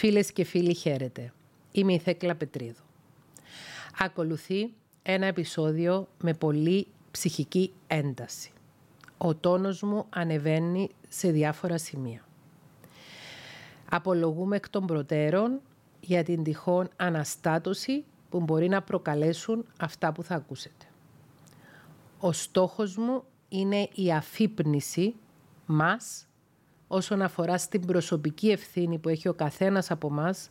[0.00, 1.32] Φίλες και φίλοι χαίρετε.
[1.72, 2.82] Είμαι η Θέκλα Πετρίδου.
[3.98, 8.52] Ακολουθεί ένα επεισόδιο με πολύ ψυχική ένταση.
[9.18, 12.24] Ο τόνος μου ανεβαίνει σε διάφορα σημεία.
[13.90, 15.60] Απολογούμε εκ των προτέρων
[16.00, 20.86] για την τυχόν αναστάτωση που μπορεί να προκαλέσουν αυτά που θα ακούσετε.
[22.18, 25.14] Ο στόχος μου είναι η αφύπνιση
[25.66, 26.26] μας
[26.92, 30.50] όσον αφορά στην προσωπική ευθύνη που έχει ο καθένας από μας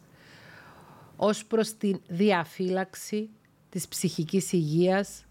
[1.16, 3.30] ως προς την διαφύλαξη
[3.70, 5.26] της ψυχικής υγείας,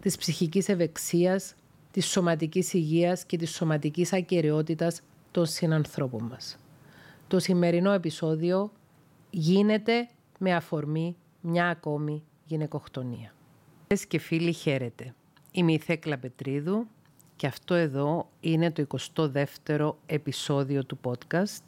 [0.00, 1.54] της ψυχικής ευεξίας,
[1.90, 5.00] της σωματικής υγείας και της σωματικής ακαιρεότητας
[5.30, 6.58] των συνανθρώπων μας.
[7.28, 8.72] Το σημερινό επεισόδιο
[9.30, 13.34] γίνεται με αφορμή μια ακόμη γυναικοκτονία.
[14.08, 15.14] και φίλοι χαίρετε.
[15.52, 16.86] Είμαι η Θέκλα Πετρίδου
[17.42, 21.62] και αυτό εδώ είναι το 22ο επεισόδιο του podcast,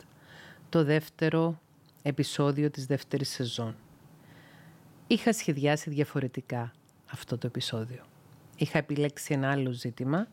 [0.69, 1.61] το δεύτερο
[2.03, 3.77] επεισόδιο της δεύτερης σεζόν.
[5.07, 6.73] Είχα σχεδιάσει διαφορετικά
[7.11, 8.03] αυτό το επεισόδιο.
[8.57, 10.29] Είχα επιλέξει ένα άλλο ζήτημα,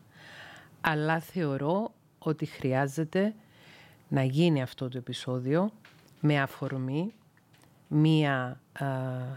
[0.80, 3.34] αλλά θεωρώ ότι χρειάζεται
[4.08, 5.72] να γίνει αυτό το επεισόδιο
[6.20, 7.12] με αφορμή
[7.88, 8.86] μία α,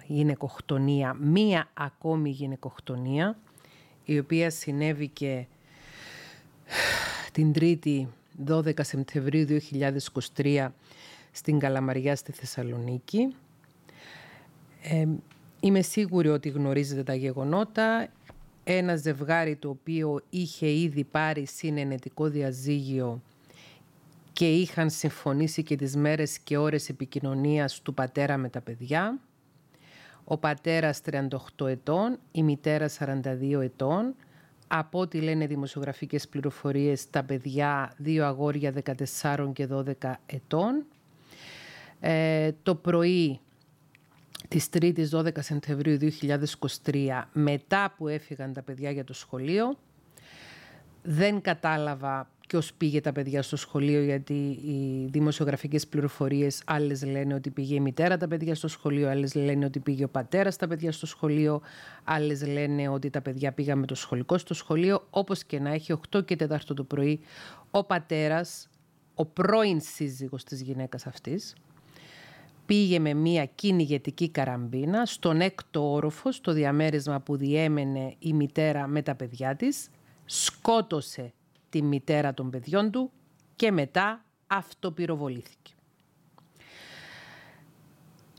[0.08, 3.38] γυναικοκτονία, μία ακόμη γυναικοκτονία,
[4.04, 5.46] η οποία συνέβη και
[7.32, 8.06] την 3η
[8.48, 9.46] 12 Σεπτεμβρίου
[10.36, 10.68] 2023
[11.32, 13.36] στην Καλαμαριά στη Θεσσαλονίκη.
[14.82, 15.06] Ε,
[15.60, 18.08] είμαι σίγουρη ότι γνωρίζετε τα γεγονότα.
[18.64, 23.22] Ένα ζευγάρι το οποίο είχε ήδη πάρει συνενετικό διαζύγιο
[24.34, 29.20] και είχαν συμφωνήσει και τις μέρες και ώρες επικοινωνίας του πατέρα με τα παιδιά.
[30.24, 31.02] Ο πατέρας
[31.58, 34.16] 38 ετών, η μητέρα 42 ετών
[34.68, 38.74] από ό,τι λένε δημοσιογραφικές πληροφορίες, τα παιδιά, δύο αγόρια
[39.22, 40.86] 14 και 12 ετών.
[42.00, 43.40] Ε, το πρωί
[44.48, 45.98] της 3ης 12 Σεπτεμβρίου
[46.84, 49.78] 2023, μετά που έφυγαν τα παιδιά για το σχολείο,
[51.04, 57.50] δεν κατάλαβα ποιος πήγε τα παιδιά στο σχολείο, γιατί οι δημοσιογραφικές πληροφορίες άλλες λένε ότι
[57.50, 60.92] πήγε η μητέρα τα παιδιά στο σχολείο, άλλες λένε ότι πήγε ο πατέρας τα παιδιά
[60.92, 61.62] στο σχολείο,
[62.04, 65.08] άλλες λένε ότι τα παιδιά πήγαν με το σχολικό στο σχολείο.
[65.10, 67.20] Όπως και να έχει, 8 και 4 το πρωί,
[67.72, 68.70] ο πατέρας,
[69.16, 71.56] ο πρώην σύζυγος της γυναίκας αυτής,
[72.66, 79.02] πήγε με μία κυνηγετική καραμπίνα στον έκτο όροφο, στο διαμέρισμα που διέμενε η μητέρα με
[79.02, 79.90] τα παιδιά της,
[80.26, 81.34] σκότωσε
[81.76, 83.12] τη μητέρα των παιδιών του
[83.56, 85.74] και μετά αυτοπυροβολήθηκε.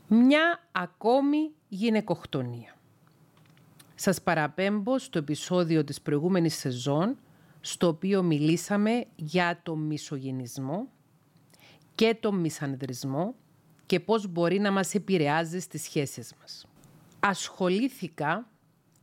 [0.07, 2.77] Μια ακόμη γυναικοκτονία.
[3.95, 7.17] Σας παραπέμπω στο επεισόδιο της προηγούμενης σεζόν
[7.61, 10.87] στο οποίο μιλήσαμε για το μισογενισμό
[11.95, 13.35] και το μισανδρισμό
[13.85, 16.67] και πώς μπορεί να μας επηρεάζει στις σχέσεις μας.
[17.19, 18.49] Ασχολήθηκα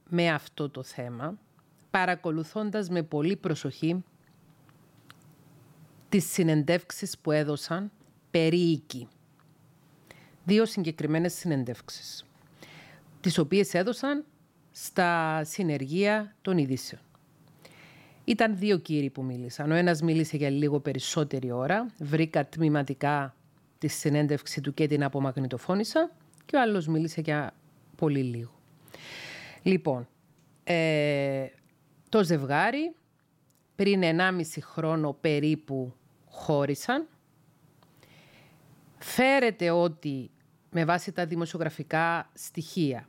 [0.09, 1.39] με αυτό το θέμα
[1.91, 4.05] παρακολουθώντας με πολύ προσοχή
[6.15, 7.91] τις συνεντεύξεις που έδωσαν
[8.31, 9.09] περί οίκη.
[10.45, 12.25] Δύο συγκεκριμένες συνεντεύξεις,
[13.21, 14.25] τις οποίες έδωσαν
[14.71, 17.03] στα συνεργεία των ειδήσεων.
[18.25, 19.71] Ήταν δύο κύριοι που μίλησαν.
[19.71, 21.87] Ο ένας μίλησε για λίγο περισσότερη ώρα.
[21.99, 23.35] Βρήκα τμηματικά
[23.79, 26.11] τη συνέντευξη του και την απομαγνητοφώνησα
[26.47, 27.55] και ο άλλος μίλησε για
[27.97, 28.61] πολύ λίγο.
[29.63, 30.09] Λοιπόν,
[30.65, 31.47] ε,
[32.09, 32.95] το ζευγάρι
[33.77, 35.95] πριν 1,5 χρόνο περίπου
[36.35, 37.09] χώρισαν.
[38.99, 40.31] Φέρεται ότι
[40.71, 43.09] με βάση τα δημοσιογραφικά στοιχεία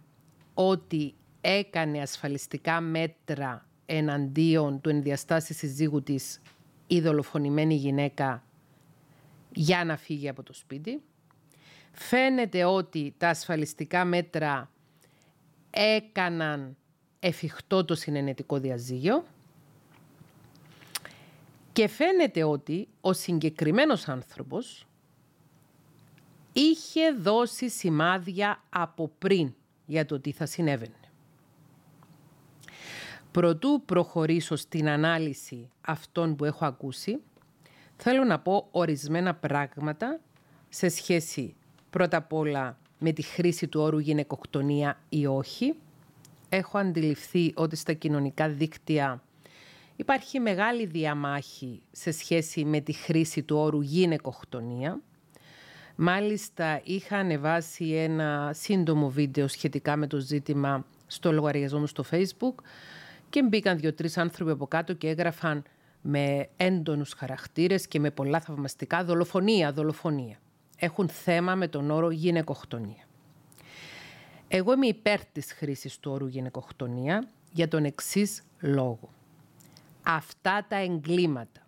[0.53, 6.41] ότι έκανε ασφαλιστικά μέτρα εναντίον του ενδιαστάση συζύγου της
[6.87, 8.43] η δολοφονημένη γυναίκα
[9.53, 11.01] για να φύγει από το σπίτι.
[11.91, 14.71] Φαίνεται ότι τα ασφαλιστικά μέτρα
[15.69, 16.77] έκαναν
[17.19, 19.25] εφικτό το συνενετικό διαζύγιο
[21.75, 24.87] και φαίνεται ότι ο συγκεκριμένος άνθρωπος
[26.53, 29.53] είχε δώσει σημάδια από πριν
[29.85, 30.99] για το τι θα συνέβαινε.
[33.31, 37.21] Προτού προχωρήσω στην ανάλυση αυτών που έχω ακούσει,
[37.95, 40.19] θέλω να πω ορισμένα πράγματα
[40.69, 41.55] σε σχέση
[41.89, 45.75] πρώτα απ' όλα με τη χρήση του όρου γυναικοκτονία ή όχι.
[46.49, 49.23] Έχω αντιληφθεί ότι στα κοινωνικά δίκτυα
[49.95, 55.01] Υπάρχει μεγάλη διαμάχη σε σχέση με τη χρήση του όρου γυναικοκτονία.
[55.95, 62.63] Μάλιστα είχα ανεβάσει ένα σύντομο βίντεο σχετικά με το ζήτημα στο λογαριασμό μου στο facebook
[63.29, 65.63] και μπήκαν δύο-τρεις άνθρωποι από κάτω και έγραφαν
[66.01, 70.37] με έντονους χαρακτήρες και με πολλά θαυμαστικά δολοφονία, δολοφονία.
[70.77, 73.03] έχουν θέμα με τον όρο γυναικοκτονία.
[74.47, 79.09] Εγώ είμαι υπέρ της χρήσης του όρου γυναικοκτονία για τον εξής λόγο.
[80.05, 81.67] Αυτά τα εγκλήματα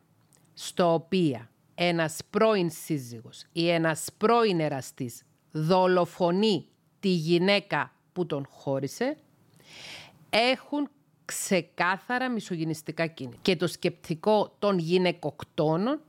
[0.54, 6.68] στο οποία ένας πρώην σύζυγος ή ένας πρώην εραστής δολοφονεί
[7.00, 9.18] τη γυναίκα που τον χώρισε,
[10.30, 10.89] έχουν
[11.25, 13.38] ξεκάθαρα μισογυνιστικά κίνητα.
[13.42, 16.01] Και το σκεπτικό των γυναικοκτόνων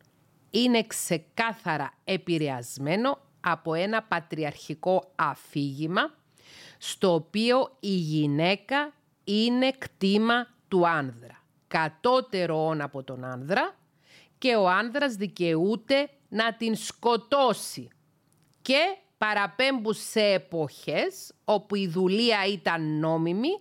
[0.51, 6.15] είναι ξεκάθαρα επηρεασμένο από ένα πατριαρχικό αφήγημα
[6.79, 8.93] στο οποίο η γυναίκα
[9.25, 11.38] είναι κτήμα του άνδρα.
[11.69, 13.77] Κατώτερο από τον άνδρα
[14.39, 17.89] και ο άνδρας δικαιούται να την σκοτώσει.
[18.63, 23.61] Και παραπέμπουν σε εποχές όπου η δουλεία ήταν νόμιμη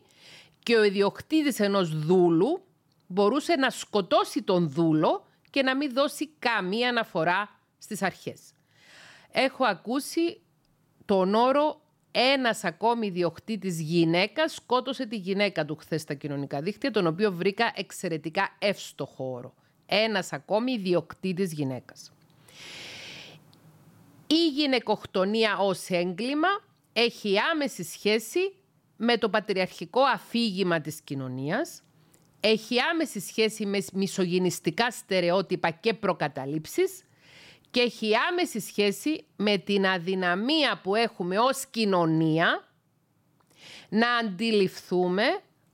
[0.63, 2.61] και ο ιδιοκτήτης ενός δούλου
[3.07, 8.41] μπορούσε να σκοτώσει τον δούλο και να μην δώσει καμία αναφορά στις αρχές.
[9.31, 10.41] Έχω ακούσει
[11.05, 11.81] τον όρο
[12.11, 17.71] ένας ακόμη ιδιοκτήτης γυναίκας σκότωσε τη γυναίκα του χθες στα κοινωνικά δίκτυα, τον οποίο βρήκα
[17.75, 19.53] εξαιρετικά εύστοχο όρο.
[19.85, 22.11] Ένας ακόμη ιδιοκτήτης γυναίκας.
[24.27, 26.47] Η γυναικοκτονία ως έγκλημα
[26.93, 28.39] έχει άμεση σχέση
[28.97, 31.83] με το πατριαρχικό αφήγημα της κοινωνίας,
[32.39, 37.03] έχει άμεση σχέση με μισογυνιστικά στερεότυπα και προκαταλήψεις
[37.71, 42.67] και έχει άμεση σχέση με την αδυναμία που έχουμε ως κοινωνία
[43.89, 45.23] να αντιληφθούμε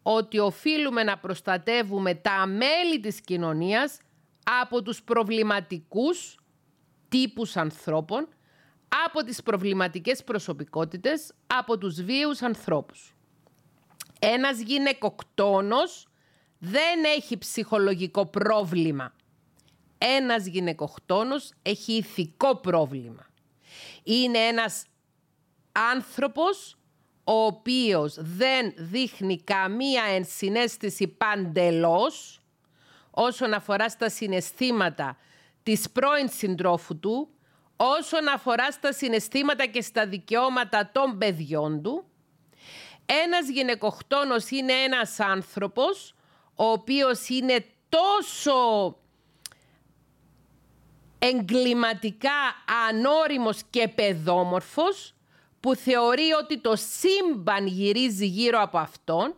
[0.01, 3.97] ότι οφείλουμε να προστατεύουμε τα μέλη της κοινωνίας
[4.61, 6.37] από τους προβληματικούς
[7.09, 8.27] τύπους ανθρώπων,
[9.05, 13.15] από τις προβληματικές προσωπικότητες, από τους βίους ανθρώπους.
[14.19, 16.07] Ένας γυναικοκτόνος
[16.59, 19.13] δεν έχει ψυχολογικό πρόβλημα.
[20.05, 23.27] Ένας γυναικοκτόνος έχει ηθικό πρόβλημα.
[24.03, 24.85] Είναι ένας
[25.71, 26.77] άνθρωπος
[27.23, 32.39] ο οποίος δεν δείχνει καμία ενσυναίσθηση παντελώς
[33.11, 35.17] όσον αφορά στα συναισθήματα
[35.63, 37.29] της πρώην συντρόφου του,
[37.75, 42.05] όσον αφορά στα συναισθήματα και στα δικαιώματα των παιδιών του.
[43.05, 46.15] Ένας γυναικοκτόνος είναι ένας άνθρωπος
[46.55, 48.97] ο οποίος είναι τόσο
[51.25, 55.13] εγκληματικά ανώριμος και παιδόμορφος
[55.59, 59.35] που θεωρεί ότι το σύμπαν γυρίζει γύρω από αυτόν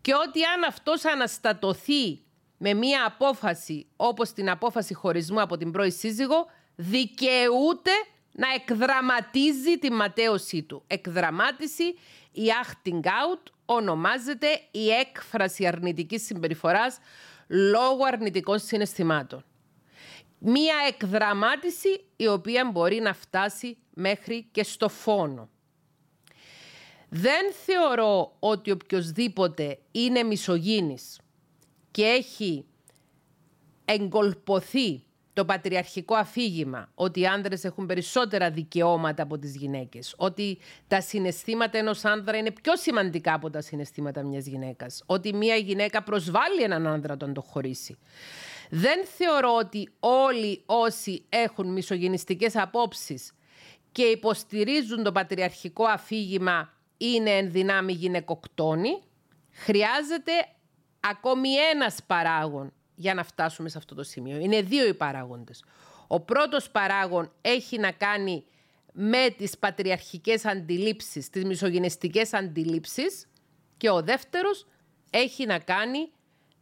[0.00, 2.18] και ότι αν αυτός αναστατωθεί
[2.56, 7.90] με μία απόφαση όπως την απόφαση χωρισμού από την πρώη σύζυγο δικαιούται
[8.32, 10.82] να εκδραματίζει τη ματέωσή του.
[10.86, 11.84] Εκδραμάτιση,
[12.32, 16.98] η acting out, ονομάζεται η έκφραση αρνητικής συμπεριφοράς
[17.46, 19.44] λόγω αρνητικών συναισθημάτων.
[20.42, 25.48] Μία εκδραμάτιση η οποία μπορεί να φτάσει μέχρι και στο φόνο.
[27.08, 31.20] Δεν θεωρώ ότι οποιοδήποτε είναι μισογίνης
[31.90, 32.64] και έχει
[33.84, 35.02] εγκολποθεί
[35.32, 40.58] το πατριαρχικό αφήγημα ότι οι άνδρες έχουν περισσότερα δικαιώματα από τις γυναίκες, ότι
[40.88, 46.02] τα συναισθήματα ενός άνδρα είναι πιο σημαντικά από τα συναισθήματα μιας γυναίκας, ότι μια γυναίκα
[46.02, 47.98] προσβάλλει έναν άνδρα όταν το χωρίσει.
[48.70, 53.32] Δεν θεωρώ ότι όλοι όσοι έχουν μισογενιστικές απόψεις
[53.92, 59.02] και υποστηρίζουν το πατριαρχικό αφήγημα είναι εν δυνάμει γυναικοκτόνοι.
[59.50, 60.32] Χρειάζεται
[61.00, 64.38] ακόμη ένας παράγον για να φτάσουμε σε αυτό το σημείο.
[64.38, 65.64] Είναι δύο οι παράγοντες.
[66.06, 68.44] Ο πρώτος παράγον έχει να κάνει
[68.92, 73.26] με τις πατριαρχικές αντιλήψεις, τις μισογενιστικές αντιλήψεις
[73.76, 74.66] και ο δεύτερος
[75.10, 76.10] έχει να κάνει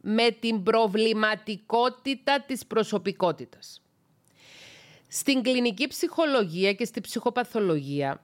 [0.01, 3.81] με την προβληματικότητα της προσωπικότητας.
[5.07, 8.23] Στην κλινική ψυχολογία και στη ψυχοπαθολογία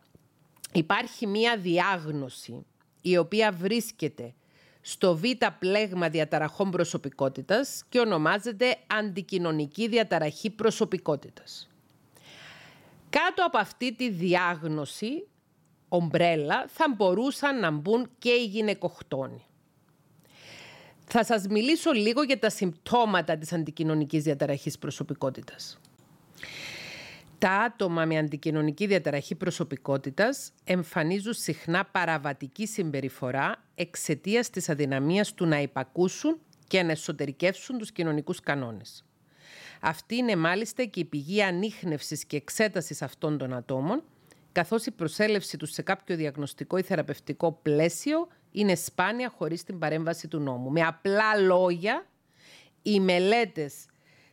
[0.74, 2.66] υπάρχει μία διάγνωση
[3.02, 4.34] η οποία βρίσκεται
[4.82, 5.24] στο β
[5.60, 11.70] πλέγμα διαταραχών προσωπικότητας και ονομάζεται αντικοινωνική διαταραχή προσωπικότητας.
[13.10, 15.28] Κάτω από αυτή τη διάγνωση,
[15.90, 19.46] ομπρέλα, θα μπορούσαν να μπουν και οι γυναικοκτόνοι.
[21.08, 25.80] Θα σας μιλήσω λίγο για τα συμπτώματα της αντικοινωνικής διαταραχής προσωπικότητας.
[27.38, 35.62] Τα άτομα με αντικοινωνική διαταραχή προσωπικότητας εμφανίζουν συχνά παραβατική συμπεριφορά εξαιτίας της αδυναμίας του να
[35.62, 39.06] υπακούσουν και να εσωτερικεύσουν τους κοινωνικούς κανόνες.
[39.82, 44.04] Αυτή είναι μάλιστα και η πηγή ανείχνευσης και εξέτασης αυτών των ατόμων,
[44.52, 50.28] καθώς η προσέλευση τους σε κάποιο διαγνωστικό ή θεραπευτικό πλαίσιο είναι σπάνια χωρίς την παρέμβαση
[50.28, 50.72] του νόμου.
[50.72, 52.06] Με απλά λόγια,
[52.82, 53.86] οι μελέτες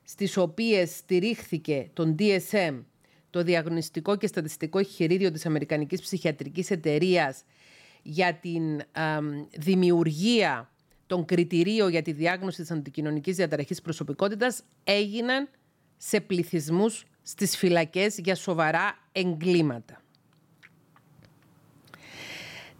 [0.04, 2.84] στις οποίες στηρίχθηκε τον DSM
[3.30, 7.44] το διαγνωστικό και στατιστικό εγχειρίδιο της Αμερικανικής Ψυχιατρικής Εταιρείας
[8.02, 8.80] για την
[9.58, 10.70] δημιουργία
[11.06, 15.48] των κριτηρίων για τη διάγνωση της αντικοινωνικής διαταραχής προσωπικότητας έγιναν
[15.96, 20.01] σε πληθυσμούς στις φυλακές για σοβαρά εγκλήματα.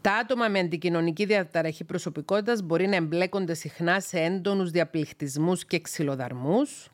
[0.03, 6.91] Τα άτομα με αντικοινωνική διαταραχή προσωπικότητας μπορεί να εμπλέκονται συχνά σε έντονους διαπληκτισμούς και ξυλοδαρμούς,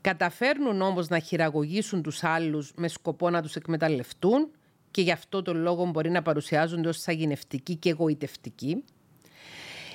[0.00, 4.50] καταφέρνουν όμως να χειραγωγήσουν τους άλλους με σκοπό να τους εκμεταλλευτούν
[4.90, 8.84] και γι' αυτό τον λόγο μπορεί να παρουσιάζονται ως σαγηνευτικοί και εγωιτευτικοί.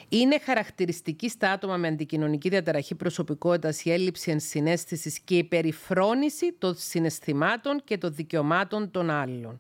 [0.10, 6.76] Είναι χαρακτηριστική στα άτομα με αντικοινωνική διαταραχή προσωπικότητας η έλλειψη ενσυναίσθησης και η περιφρόνηση των
[6.78, 9.60] συναισθημάτων και των δικαιωμάτων των άλλων.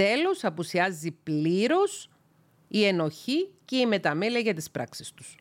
[0.00, 2.10] Τέλος, απουσιάζει πλήρως
[2.68, 5.36] η ενοχή και η μεταμέλεια για τις πράξεις τους.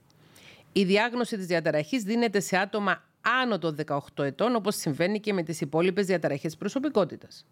[0.73, 3.03] Η διάγνωση της διαταραχής δίνεται σε άτομα
[3.41, 7.45] άνω των 18 ετών, όπως συμβαίνει και με τις υπόλοιπες διαταραχές προσωπικότητας.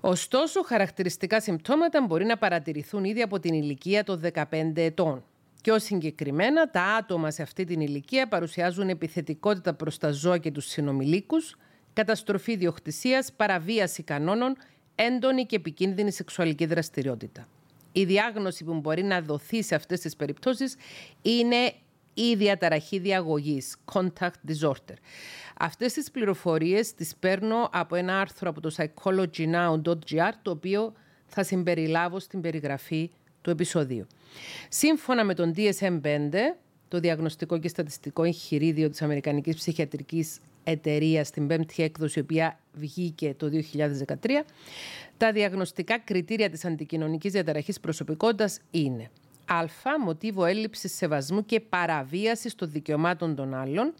[0.00, 5.24] Ωστόσο, χαρακτηριστικά συμπτώματα μπορεί να παρατηρηθούν ήδη από την ηλικία των 15 ετών.
[5.62, 10.66] Πιο συγκεκριμένα, τα άτομα σε αυτή την ηλικία παρουσιάζουν επιθετικότητα προς τα ζώα και τους
[10.66, 11.56] συνομιλίκους,
[11.92, 14.56] καταστροφή διοκτησίας, παραβίαση κανόνων,
[14.98, 17.48] έντονη και επικίνδυνη σεξουαλική δραστηριότητα.
[17.92, 20.76] Η διάγνωση που μπορεί να δοθεί σε αυτές τις περιπτώσεις
[21.22, 21.72] είναι
[22.14, 24.96] η διαταραχή διαγωγής, contact disorder.
[25.58, 30.92] Αυτές τις πληροφορίες τις παίρνω από ένα άρθρο από το psychologynow.gr, το οποίο
[31.26, 33.10] θα συμπεριλάβω στην περιγραφή
[33.42, 34.06] του επεισοδίου.
[34.68, 36.34] Σύμφωνα με τον DSM-5,
[36.88, 40.38] το Διαγνωστικό και Στατιστικό Εγχειρίδιο της Αμερικανικής Ψυχιατρικής
[40.70, 44.44] Εταιρείας, στην πέμπτη έκδοση, η οποία βγήκε το 2013,
[45.16, 49.10] τα διαγνωστικά κριτήρια της αντικοινωνικής διαταραχής προσωπικότητας είναι
[49.46, 49.64] Α.
[50.04, 53.94] Μοτίβο έλλειψης σεβασμού και παραβίασης των δικαιωμάτων των άλλων,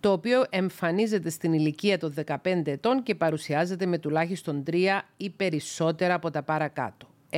[0.00, 6.14] το οποίο εμφανίζεται στην ηλικία των 15 ετών και παρουσιάζεται με τουλάχιστον τρία ή περισσότερα
[6.14, 7.08] από τα παρακάτω.
[7.30, 7.36] 1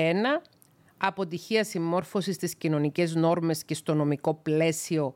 [0.98, 5.14] αποτυχία συμμόρφωσης στις κοινωνικές νόρμες και στο νομικό πλαίσιο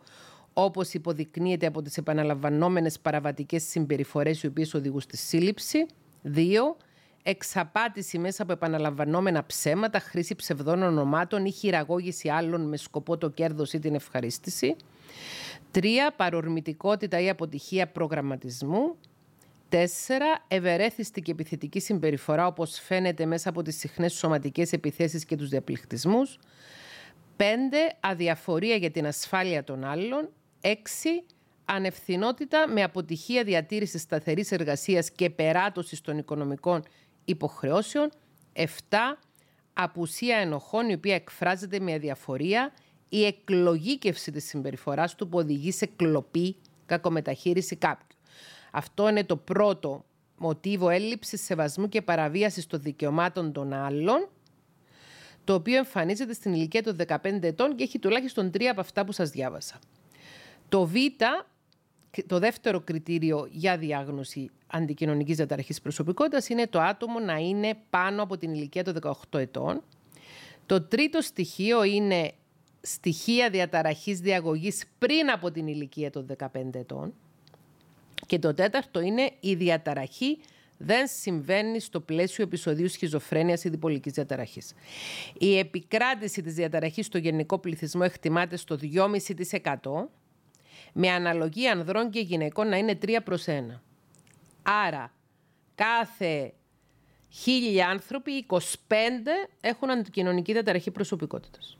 [0.55, 5.87] όπως υποδεικνύεται από τις επαναλαμβανόμενες παραβατικές συμπεριφορές οι οποίες οδηγούν στη σύλληψη.
[6.23, 6.77] 2.
[7.23, 13.73] Εξαπάτηση μέσα από επαναλαμβανόμενα ψέματα, χρήση ψευδών ονομάτων ή χειραγώγηση άλλων με σκοπό το κέρδος
[13.73, 14.77] ή την ευχαρίστηση.
[15.73, 15.87] 3.
[16.17, 18.97] Παρορμητικότητα ή αποτυχία προγραμματισμού.
[19.69, 19.77] 4.
[20.49, 26.39] Ευερέθιστη και επιθετική συμπεριφορά όπως φαίνεται μέσα από τις συχνές σωματικές επιθέσεις και τους διαπληκτισμούς.
[27.37, 27.43] 5.
[28.01, 30.29] Αδιαφορία για την ασφάλεια των άλλων.
[30.64, 31.25] 6.
[31.64, 36.83] Ανευθυνότητα με αποτυχία διατήρησης σταθερής εργασίας και περάτωσης των οικονομικών
[37.25, 38.11] υποχρεώσεων.
[38.52, 38.66] 7.
[39.73, 42.73] Απουσία ενοχών η οποία εκφράζεται με αδιαφορία
[43.09, 46.56] η εκλογήκευση της συμπεριφοράς του που οδηγεί σε κλοπή,
[46.87, 48.16] κακομεταχείριση κάποιου.
[48.71, 50.04] Αυτό είναι το πρώτο
[50.37, 54.28] μοτίβο έλλειψης σεβασμού και παραβίασης των δικαιωμάτων των άλλων,
[55.44, 59.12] το οποίο εμφανίζεται στην ηλικία των 15 ετών και έχει τουλάχιστον τρία από αυτά που
[59.12, 59.78] σας διάβασα.
[60.68, 60.94] Το Β,
[62.26, 68.37] το δεύτερο κριτήριο για διάγνωση αντικοινωνικής διαταραχής προσωπικότητας είναι το άτομο να είναι πάνω από
[68.37, 68.99] την ηλικία των
[69.30, 69.83] 18 ετών.
[70.66, 72.33] Το τρίτο στοιχείο είναι
[72.80, 77.12] στοιχεία διαταραχής διαγωγής πριν από την ηλικία των 15 ετών.
[78.26, 80.38] Και το τέταρτο είναι η διαταραχή
[80.78, 84.75] δεν συμβαίνει στο πλαίσιο επεισοδίου σχιζοφρένειας ή διπολικής διαταραχής.
[85.38, 90.09] Η επικράτηση της διαταραχής στο γενικό πληθυσμό εκτιμάται στο 2,5%
[90.97, 93.81] με αναλογία ανδρών και γυναικών να είναι 3 προς 1.
[94.63, 95.13] Άρα,
[95.75, 96.55] κάθε
[97.29, 98.61] χίλιοι άνθρωποι, 25
[99.61, 101.79] έχουν αντικοινωνική διαταραχή προσωπικότητας.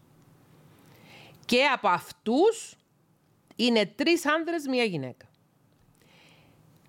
[1.45, 2.77] Και από αυτούς
[3.57, 5.29] είναι τρεις άνδρες, μία γυναίκα.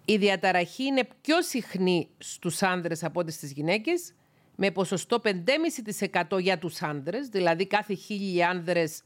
[0.06, 4.14] Η διαταραχή είναι πιο συχνή στους άνδρες από ό,τι στις γυναίκες,
[4.56, 9.02] με ποσοστό 5,5% για τους άνδρες, δηλαδή κάθε χίλιοι άνδρες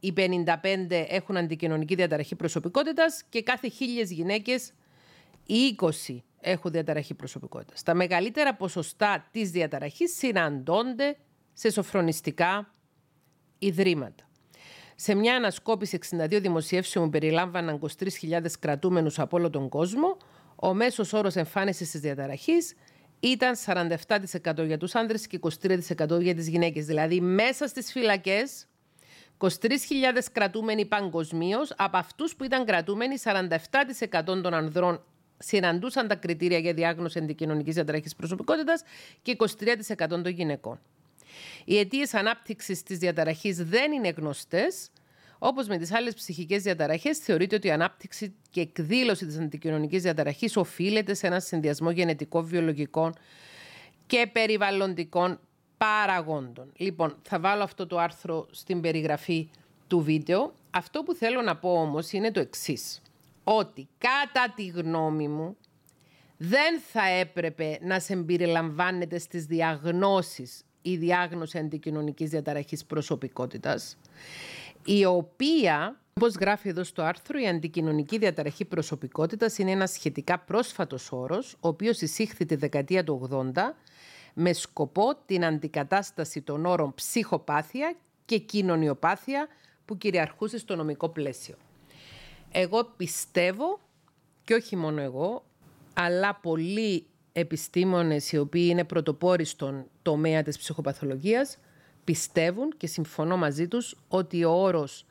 [0.00, 4.72] οι 55 έχουν αντικοινωνική διαταραχή προσωπικότητας και κάθε χίλιες γυναίκες
[5.46, 5.76] οι
[6.08, 7.82] 20 έχουν διαταραχή προσωπικότητας.
[7.82, 11.16] Τα μεγαλύτερα ποσοστά της διαταραχής συναντώνται
[11.52, 12.74] σε σοφρονιστικά
[13.58, 14.28] ιδρύματα.
[14.94, 20.16] Σε μια ανασκόπηση 62 δημοσιεύσεων που περιλάμβαναν 23.000 κρατούμενους από όλο τον κόσμο,
[20.56, 22.74] ο μέσος όρος εμφάνισης της διαταραχής
[23.20, 26.86] ήταν 47% για τους άνδρες και 23% για τις γυναίκες.
[26.86, 28.67] Δηλαδή μέσα στις φυλακές
[29.38, 29.48] 23.000
[30.32, 35.02] κρατούμενοι παγκοσμίως, από αυτούς που ήταν κρατούμενοι 47% των ανδρών
[35.38, 38.82] συναντούσαν τα κριτήρια για διάγνωση αντικοινωνικής διαταραχής προσωπικότητας
[39.22, 39.36] και
[39.96, 40.80] 23% των γυναικών.
[41.64, 44.90] Οι αιτίες ανάπτυξης της διαταραχής δεν είναι γνωστές,
[45.38, 50.56] Όπως με τις άλλες ψυχικές διαταραχές, θεωρείται ότι η ανάπτυξη και εκδήλωση της αντικοινωνικής διαταραχής
[50.56, 53.14] οφείλεται σε ένα συνδυασμό γενετικών, βιολογικών
[54.06, 55.40] και περιβαλλοντικών
[55.78, 56.72] παραγόντων.
[56.76, 59.48] Λοιπόν, θα βάλω αυτό το άρθρο στην περιγραφή
[59.86, 60.52] του βίντεο.
[60.70, 63.02] Αυτό που θέλω να πω όμως είναι το εξής.
[63.44, 65.56] Ότι κατά τη γνώμη μου
[66.36, 73.96] δεν θα έπρεπε να σε εμπειριλαμβάνεται στις διαγνώσεις η διάγνωση αντικοινωνικής διαταραχής προσωπικότητας,
[74.84, 81.12] η οποία, όπως γράφει εδώ στο άρθρο, η αντικοινωνική διαταραχή προσωπικότητας είναι ένα σχετικά πρόσφατος
[81.12, 83.76] όρος, ο οποίος εισήχθη τη δεκαετία του 80
[84.40, 89.48] με σκοπό την αντικατάσταση των όρων ψυχοπάθεια και κοινωνιοπάθεια
[89.84, 91.54] που κυριαρχούσε στο νομικό πλαίσιο.
[92.52, 93.80] Εγώ πιστεύω,
[94.44, 95.44] και όχι μόνο εγώ,
[95.94, 101.58] αλλά πολλοί επιστήμονες οι οποίοι είναι πρωτοπόροι στον τομέα της ψυχοπαθολογίας
[102.04, 105.06] πιστεύουν και συμφωνώ μαζί τους ότι ο όρος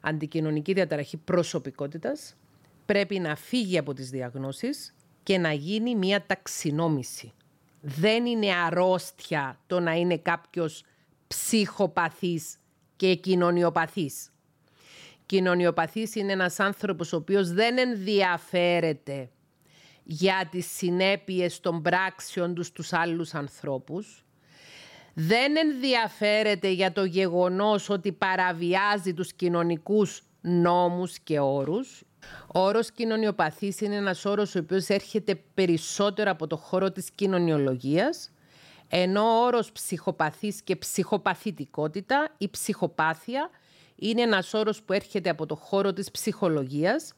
[0.00, 2.36] αντικοινωνική διαταραχή προσωπικότητας
[2.86, 7.32] πρέπει να φύγει από τις διαγνώσεις και να γίνει μια ταξινόμηση.
[7.86, 10.84] Δεν είναι αρρώστια το να είναι κάποιος
[11.26, 12.56] ψυχοπαθής
[12.96, 14.30] και κοινωνιοπαθής.
[15.26, 19.30] Κοινωνιοπαθής είναι ένας άνθρωπος ο οποίος δεν ενδιαφέρεται
[20.02, 24.24] για τις συνέπειες των πράξεων τους στους άλλους ανθρώπους.
[25.14, 32.02] Δεν ενδιαφέρεται για το γεγονός ότι παραβιάζει τους κοινωνικούς νόμους και όρους.
[32.54, 38.30] Ο όρος κοινωνιοπαθής είναι ένας όρος ο οποίος έρχεται περισσότερο από το χώρο της κοινωνιολογίας,
[38.88, 43.50] ενώ ο όρος ψυχοπαθής και ψυχοπαθητικότητα ή ψυχοπάθεια
[43.96, 47.12] είναι ένας όρος που έρχεται από το χώρο της ψυχολογίας,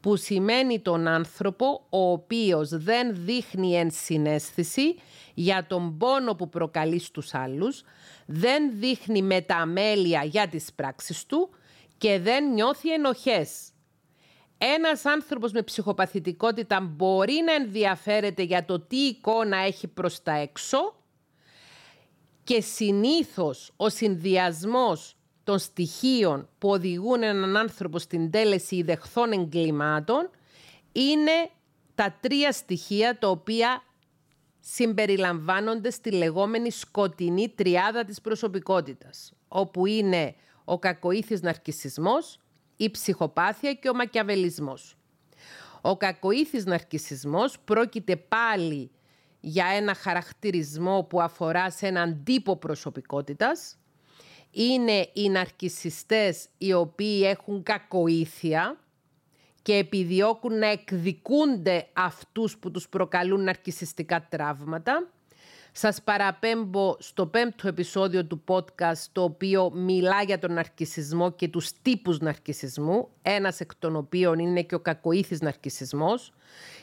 [0.00, 4.94] που σημαίνει τον άνθρωπο ο οποίος δεν δείχνει ενσυναίσθηση
[5.34, 7.82] για τον πόνο που προκαλεί στους άλλους,
[8.26, 11.50] δεν δείχνει μεταμέλεια για τις πράξεις του
[11.98, 13.70] και δεν νιώθει ενοχές.
[14.58, 20.94] Ένας άνθρωπος με ψυχοπαθητικότητα μπορεί να ενδιαφέρεται για το τι εικόνα έχει προς τα έξω
[22.44, 30.30] και συνήθως ο συνδυασμός των στοιχείων που οδηγούν έναν άνθρωπο στην τέλεση ιδεχθών εγκλημάτων
[30.92, 31.50] είναι
[31.94, 33.82] τα τρία στοιχεία τα οποία
[34.60, 42.38] συμπεριλαμβάνονται στη λεγόμενη σκοτεινή τριάδα της προσωπικότητας, όπου είναι ο κακοήθης ναρκισισμός,
[42.80, 44.96] η ψυχοπάθεια και ο μακιαβελισμός.
[45.80, 48.90] Ο κακοήθης ναρκισισμός πρόκειται πάλι
[49.40, 53.78] για ένα χαρακτηρισμό που αφορά σε έναν τύπο προσωπικότητας,
[54.50, 58.78] είναι οι ναρκισιστές οι οποίοι έχουν κακοήθεια
[59.62, 65.08] και επιδιώκουν να εκδικούνται αυτούς που τους προκαλούν ναρκισιστικά τραύματα.
[65.80, 71.72] Σας παραπέμπω στο πέμπτο επεισόδιο του podcast το οποίο μιλά για τον ναρκισισμό και τους
[71.82, 76.32] τύπους ναρκισισμού, ένας εκ των οποίων είναι και ο κακοήθης ναρκισισμός.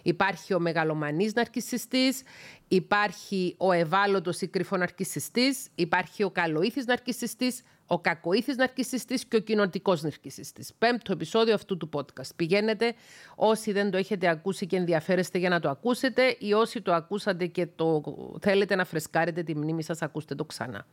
[0.03, 2.21] Υπάρχει ο μεγαλομανής ναρκισιστής,
[2.67, 10.01] υπάρχει ο ευάλωτος ή κρυφοναρκισιστής, υπάρχει ο καλοήθης ναρκισιστής, ο κακοήθης ναρκισιστής και ο κοινοτικός
[10.01, 10.73] ναρκισιστής.
[10.77, 12.29] Πέμπτο επεισόδιο αυτού του podcast.
[12.35, 12.93] Πηγαίνετε
[13.35, 17.45] όσοι δεν το έχετε ακούσει και ενδιαφέρεστε για να το ακούσετε ή όσοι το ακούσατε
[17.45, 18.03] και το
[18.41, 20.87] θέλετε να φρεσκάρετε τη μνήμη σας, ακούστε το ξανά.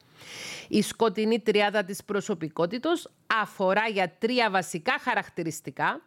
[0.69, 6.01] Η σκοτεινή τριάδα της προσωπικότητος αφορά για τρία βασικά χαρακτηριστικά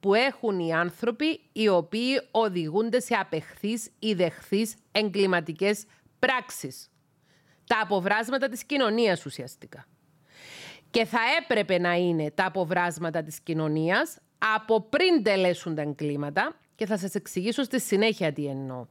[0.00, 5.84] που έχουν οι άνθρωποι οι οποίοι οδηγούνται σε απεχθείς ή δεχθείς εγκληματικές
[6.18, 6.90] πράξεις.
[7.66, 9.86] Τα αποβράσματα της κοινωνίας ουσιαστικά.
[10.92, 14.18] Και θα έπρεπε να είναι τα αποβράσματα της κοινωνίας
[14.56, 18.86] από πριν τελέσουν τα εγκλήματα και θα σας εξηγήσω στη συνέχεια τι εννοώ.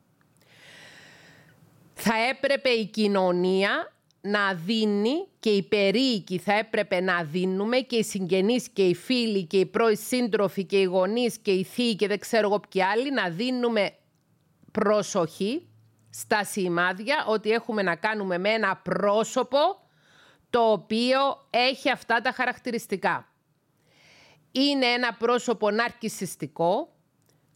[1.93, 8.03] Θα έπρεπε η κοινωνία να δίνει και οι περίοικοι θα έπρεπε να δίνουμε και οι
[8.03, 12.07] συγγενείς και οι φίλοι και οι πρώοι σύντροφοι και οι γονείς και οι θείοι και
[12.07, 13.93] δεν ξέρω εγώ ποιοι άλλοι να δίνουμε
[14.71, 15.67] προσοχή
[16.09, 19.57] στα σημάδια ότι έχουμε να κάνουμε με ένα πρόσωπο
[20.51, 23.25] το οποίο έχει αυτά τα χαρακτηριστικά.
[24.51, 26.95] Είναι ένα πρόσωπο ναρκισιστικό,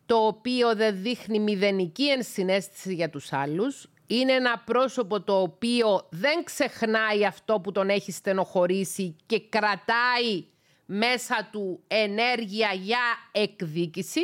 [0.05, 6.43] το οποίο δεν δείχνει μηδενική ενσυναίσθηση για τους άλλους, είναι ένα πρόσωπο το οποίο δεν
[6.43, 10.45] ξεχνάει αυτό που τον έχει στενοχωρήσει και κρατάει
[10.85, 12.99] μέσα του ενέργεια για
[13.31, 14.21] εκδίκηση.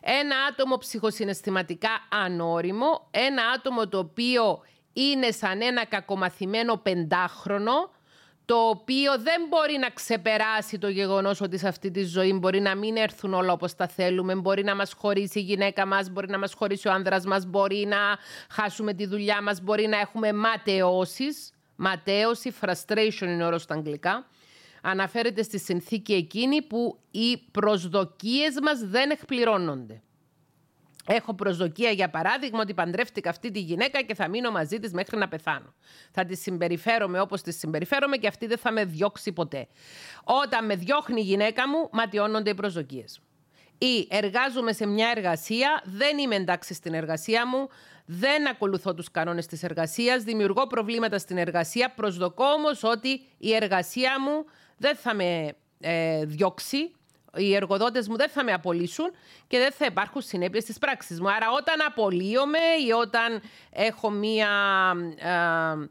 [0.00, 7.90] Ένα άτομο ψυχοσυναισθηματικά ανώριμο, ένα άτομο το οποίο είναι σαν ένα κακομαθημένο πεντάχρονο
[8.50, 12.74] το οποίο δεν μπορεί να ξεπεράσει το γεγονός ότι σε αυτή τη ζωή μπορεί να
[12.74, 16.38] μην έρθουν όλα όπως τα θέλουμε, μπορεί να μας χωρίσει η γυναίκα μας, μπορεί να
[16.38, 17.96] μας χωρίσει ο άνδρας μας, μπορεί να
[18.50, 24.26] χάσουμε τη δουλειά μας, μπορεί να έχουμε ματαιώσεις, ματέωση, frustration είναι όρος στα αγγλικά,
[24.82, 30.02] αναφέρεται στη συνθήκη εκείνη που οι προσδοκίες μας δεν εκπληρώνονται.
[31.12, 35.16] Έχω προσδοκία, για παράδειγμα, ότι παντρεύτηκα αυτή τη γυναίκα και θα μείνω μαζί της μέχρι
[35.16, 35.74] να πεθάνω.
[36.10, 39.66] Θα τη συμπεριφέρομαι όπως τη συμπεριφέρομαι και αυτή δεν θα με διώξει ποτέ.
[40.24, 43.20] Όταν με διώχνει η γυναίκα μου, ματιώνονται οι προσδοκίες
[43.78, 47.68] Ή εργάζομαι σε μια εργασία, δεν είμαι εντάξει στην εργασία μου,
[48.06, 54.20] δεν ακολουθώ τους κανόνες της εργασίας, δημιουργώ προβλήματα στην εργασία, προσδοκώ όμως ότι η εργασία
[54.20, 54.44] μου
[54.76, 56.92] δεν θα με ε, διώξει,
[57.36, 59.10] οι εργοδότες μου δεν θα με απολύσουν
[59.46, 61.30] και δεν θα υπάρχουν συνέπειες στις πράξεις μου.
[61.30, 63.40] Άρα όταν απολύομαι ή όταν
[63.70, 64.48] έχω μία...
[65.16, 65.88] Ε,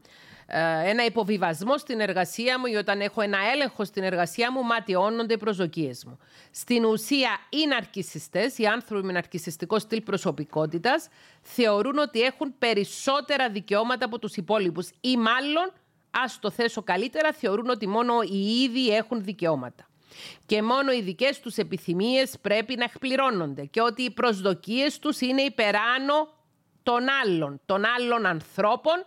[0.51, 5.33] ε, ένα υποβιβασμό στην εργασία μου ή όταν έχω ένα έλεγχο στην εργασία μου, ματιώνονται
[5.33, 6.19] οι προσδοκίες μου.
[6.51, 11.07] Στην ουσία, οι ναρκισιστές, οι άνθρωποι με ναρκισιστικό στυλ προσωπικότητας,
[11.41, 15.71] θεωρούν ότι έχουν περισσότερα δικαιώματα από τους υπόλοιπους ή μάλλον,
[16.11, 19.88] ας το θέσω καλύτερα, θεωρούν ότι μόνο οι ίδιοι έχουν δικαιώματα.
[20.45, 25.41] Και μόνο οι δικές τους επιθυμίες πρέπει να εκπληρώνονται και ότι οι προσδοκίες τους είναι
[25.41, 26.27] υπεράνω
[26.83, 29.05] των άλλων, των άλλων ανθρώπων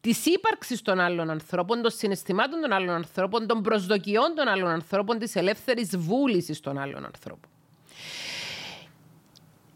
[0.00, 5.18] της ύπαρξης των άλλων ανθρώπων, των συναισθημάτων των άλλων ανθρώπων, των προσδοκιών των άλλων ανθρώπων,
[5.18, 7.50] της ελεύθερης βούλησης των άλλων ανθρώπων.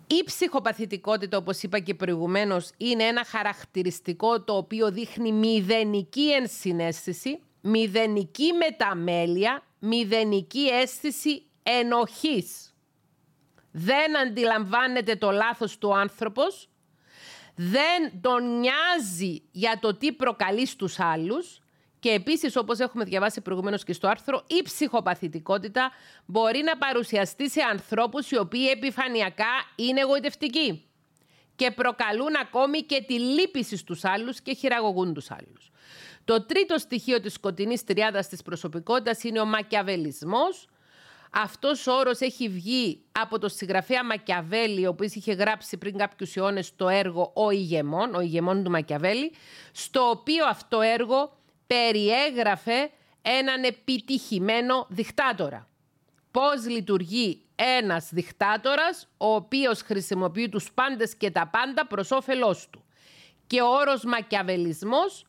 [0.07, 8.53] Η ψυχοπαθητικότητα, όπως είπα και προηγουμένως, είναι ένα χαρακτηριστικό το οποίο δείχνει μηδενική ενσυναίσθηση, μηδενική
[8.53, 12.75] μεταμέλεια, μηδενική αίσθηση ενοχής.
[13.71, 16.69] Δεν αντιλαμβάνεται το λάθος του άνθρωπος,
[17.55, 21.61] δεν τον νοιάζει για το τι προκαλεί στους άλλους
[21.99, 25.91] και επίσης όπως έχουμε διαβάσει προηγουμένως και στο άρθρο η ψυχοπαθητικότητα
[26.25, 30.85] μπορεί να παρουσιαστεί σε ανθρώπους οι οποίοι επιφανειακά είναι εγωιτευτικοί
[31.57, 35.71] και προκαλούν ακόμη και τη λύπηση στους άλλους και χειραγωγούν τους άλλους.
[36.25, 40.69] Το τρίτο στοιχείο της σκοτεινής τριάδας της προσωπικότητας είναι ο μακιαβελισμός
[41.35, 46.37] αυτός ο όρος έχει βγει από το συγγραφέα Μακιαβέλη, ο οποίος είχε γράψει πριν κάποιους
[46.37, 49.33] αιώνες το έργο Ο ηγεμόν, ο ηγεμόν του Μακιαβέλη,
[49.73, 52.91] στο οποίο αυτό έργο περιέγραφε
[53.23, 55.69] έναν επιτυχημένο δικτάτορα.
[56.31, 62.85] Πώς λειτουργεί ένας δικτάτορας, ο οποίος χρησιμοποιεί τους πάντες και τα πάντα προς όφελός του.
[63.47, 65.27] Και ο όρος μακιαβελισμός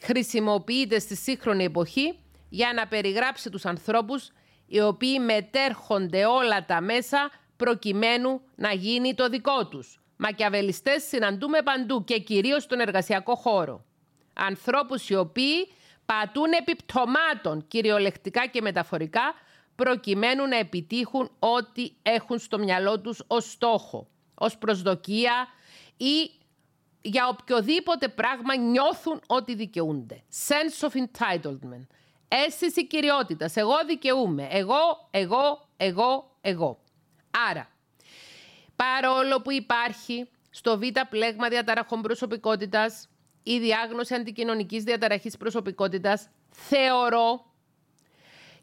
[0.00, 4.30] χρησιμοποιείται στη σύγχρονη εποχή για να περιγράψει τους ανθρώπους
[4.66, 10.00] οι οποίοι μετέρχονται όλα τα μέσα προκειμένου να γίνει το δικό τους.
[10.16, 13.84] Μακιαβελιστές συναντούμε παντού και κυρίως στον εργασιακό χώρο.
[14.32, 15.68] Ανθρώπους οι οποίοι
[16.06, 19.34] πατούν επιπτωμάτων κυριολεκτικά και μεταφορικά
[19.76, 25.46] προκειμένου να επιτύχουν ό,τι έχουν στο μυαλό τους ως στόχο, ως προσδοκία
[25.96, 26.30] ή
[27.08, 30.22] για οποιοδήποτε πράγμα νιώθουν ότι δικαιούνται.
[30.48, 31.86] Sense of entitlement
[32.28, 33.56] αίσθηση κυριότητας.
[33.56, 34.48] Εγώ δικαιούμαι.
[34.50, 36.78] Εγώ, εγώ, εγώ, εγώ.
[37.50, 37.68] Άρα,
[38.76, 43.08] παρόλο που υπάρχει στο β' πλέγμα διαταραχών προσωπικότητας
[43.42, 47.46] η διάγνωση αντικοινωνικής διαταραχής προσωπικότητας, θεωρώ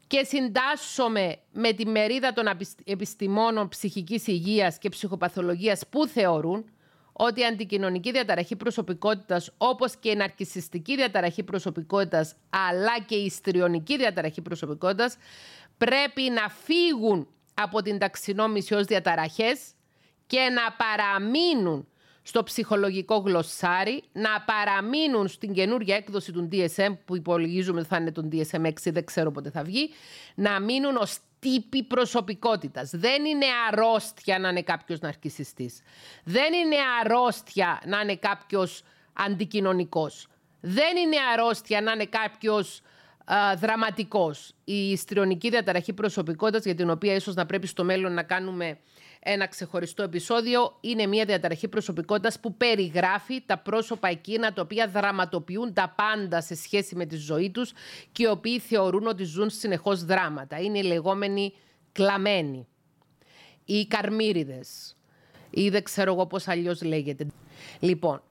[0.08, 2.46] και συντάσσομαι με τη μερίδα των
[2.84, 6.70] επιστημόνων ψυχικής υγείας και ψυχοπαθολογίας που θεωρούν
[7.18, 13.98] ότι η αντικοινωνική διαταραχή προσωπικότητας όπως και η ναρκισιστική διαταραχή προσωπικότητας αλλά και η ιστριονική
[13.98, 15.18] διαταραχή προσωπικότητας
[15.78, 19.60] πρέπει να φύγουν από την ταξινόμηση ως διαταραχές
[20.28, 21.88] και να παραμείνουν
[22.28, 28.30] στο ψυχολογικό γλωσσάρι, να παραμείνουν στην καινούργια έκδοση του DSM που υπολογίζουμε θα είναι τον
[28.32, 29.90] DSM 6, δεν ξέρω πότε θα βγει,
[30.36, 32.90] να μείνουν ως τύποι προσωπικότητας.
[32.94, 35.82] Δεν είναι αρρώστια να είναι κάποιος ναρκισιστής.
[36.24, 38.84] Δεν είναι αρρώστια να είναι κάποιος
[39.14, 40.28] αντικοινωνικός.
[40.62, 42.82] Δεν είναι αρρώστια να είναι κάποιος
[43.26, 44.54] α, δραματικός.
[44.64, 48.80] Η ιστριονική διαταραχή προσωπικότητας για την οποία ίσως να πρέπει στο μέλλον να κάνουμε
[49.28, 55.74] ένα ξεχωριστό επεισόδιο είναι μια διαταραχή προσωπικότητας που περιγράφει τα πρόσωπα εκείνα τα οποία δραματοποιούν
[55.74, 57.74] τα πάντα σε σχέση με τη ζωή τους
[58.12, 60.60] και οι οποίοι θεωρούν ότι ζουν συνεχώς δράματα.
[60.60, 61.54] Είναι οι λεγόμενοι
[61.92, 62.68] κλαμμένοι
[63.66, 64.98] ή καρμύριδες
[65.50, 67.28] ή δεν ξέρω εγώ πώς αλλιώς λέγεται.
[67.80, 68.22] Λοιπόν,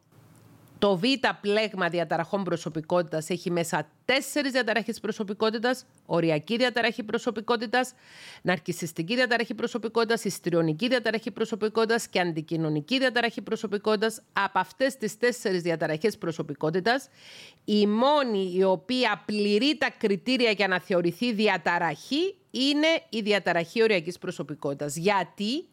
[0.78, 1.02] το Β
[1.40, 7.94] πλέγμα διαταραχών προσωπικότητας έχει μέσα τέσσερις διαταραχέ προσωπικότητας, οριακή διαταραχή προσωπικότητας,
[8.42, 14.22] ναρκιστική διαταραχή προσωπικότητας, ιστριονική διαταραχή προσωπικότητας και αντικοινωνική διαταραχή προσωπικότητας.
[14.32, 17.08] Από αυτές τις τέσσερις διαταραχές προσωπικότητας,
[17.64, 24.18] η μόνη η οποία πληρεί τα κριτήρια για να θεωρηθεί διαταραχή είναι η διαταραχή οριακής
[24.18, 24.96] προσωπικότητας.
[24.96, 25.64] Γιατί,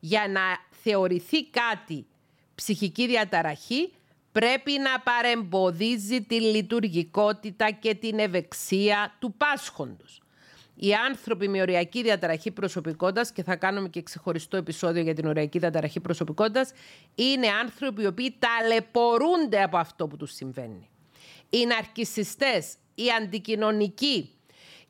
[0.00, 0.40] για να
[0.82, 2.06] θεωρηθεί κάτι
[2.54, 3.92] ψυχική διαταραχή,
[4.32, 10.22] πρέπει να παρεμποδίζει τη λειτουργικότητα και την ευεξία του πάσχοντος.
[10.82, 15.58] οι άνθρωποι με οριακή διαταραχή προσωπικότητας και θα κάνουμε και ξεχωριστό επεισόδιο για την οριακή
[15.58, 16.72] διαταραχή προσωπικότητας
[17.14, 20.88] είναι άνθρωποι οι οποίοι ταλαιπωρούνται από αυτό που τους συμβαίνει.
[21.50, 24.30] Οι ναρκισιστές, οι αντικοινωνικοί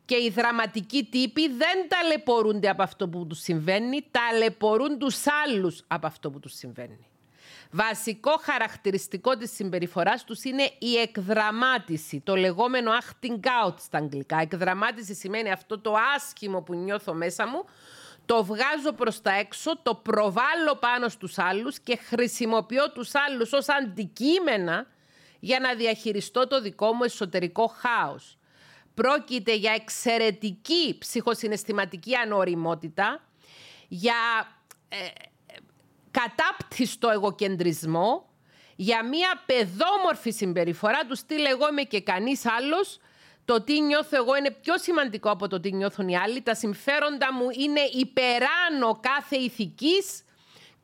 [0.04, 6.06] και οι δραματικοί τύποι δεν ταλαιπωρούνται από αυτό που τους συμβαίνει, ταλαιπωρούν τους άλλους από
[6.06, 7.09] αυτό που τους συμβαίνει.
[7.72, 14.38] Βασικό χαρακτηριστικό της συμπεριφοράς τους είναι η εκδραμάτιση, το λεγόμενο acting out στα αγγλικά.
[14.38, 17.64] Εκδραμάτιση σημαίνει αυτό το άσχημο που νιώθω μέσα μου,
[18.26, 23.68] το βγάζω προς τα έξω, το προβάλλω πάνω στους άλλους και χρησιμοποιώ τους άλλους ως
[23.68, 24.86] αντικείμενα
[25.40, 28.38] για να διαχειριστώ το δικό μου εσωτερικό χάος.
[28.94, 33.20] Πρόκειται για εξαιρετική ψυχοσυναισθηματική ανοριμότητα,
[33.88, 34.14] για
[34.88, 34.96] ε,
[36.10, 38.28] κατάπτυστο εγωκεντρισμό,
[38.76, 42.98] για μια παιδόμορφη συμπεριφορά τους στυλ εγώ είμαι και κανείς άλλος,
[43.44, 47.32] το τι νιώθω εγώ είναι πιο σημαντικό από το τι νιώθουν οι άλλοι, τα συμφέροντα
[47.32, 50.24] μου είναι υπεράνω κάθε ηθικής,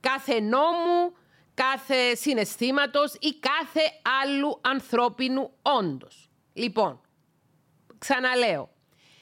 [0.01, 1.17] κάθε νόμου,
[1.55, 3.81] κάθε συναισθήματος ή κάθε
[4.23, 6.31] άλλου ανθρώπινου όντως.
[6.53, 7.01] Λοιπόν,
[7.99, 8.71] ξαναλέω,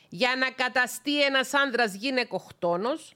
[0.08, 3.14] για να καταστεί ένας άνδρας γυναικοκτόνος,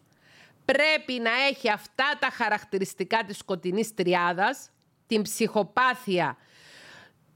[0.72, 4.70] πρέπει να έχει αυτά τα χαρακτηριστικά της σκοτεινής τριάδας,
[5.07, 6.37] την ψυχοπάθεια,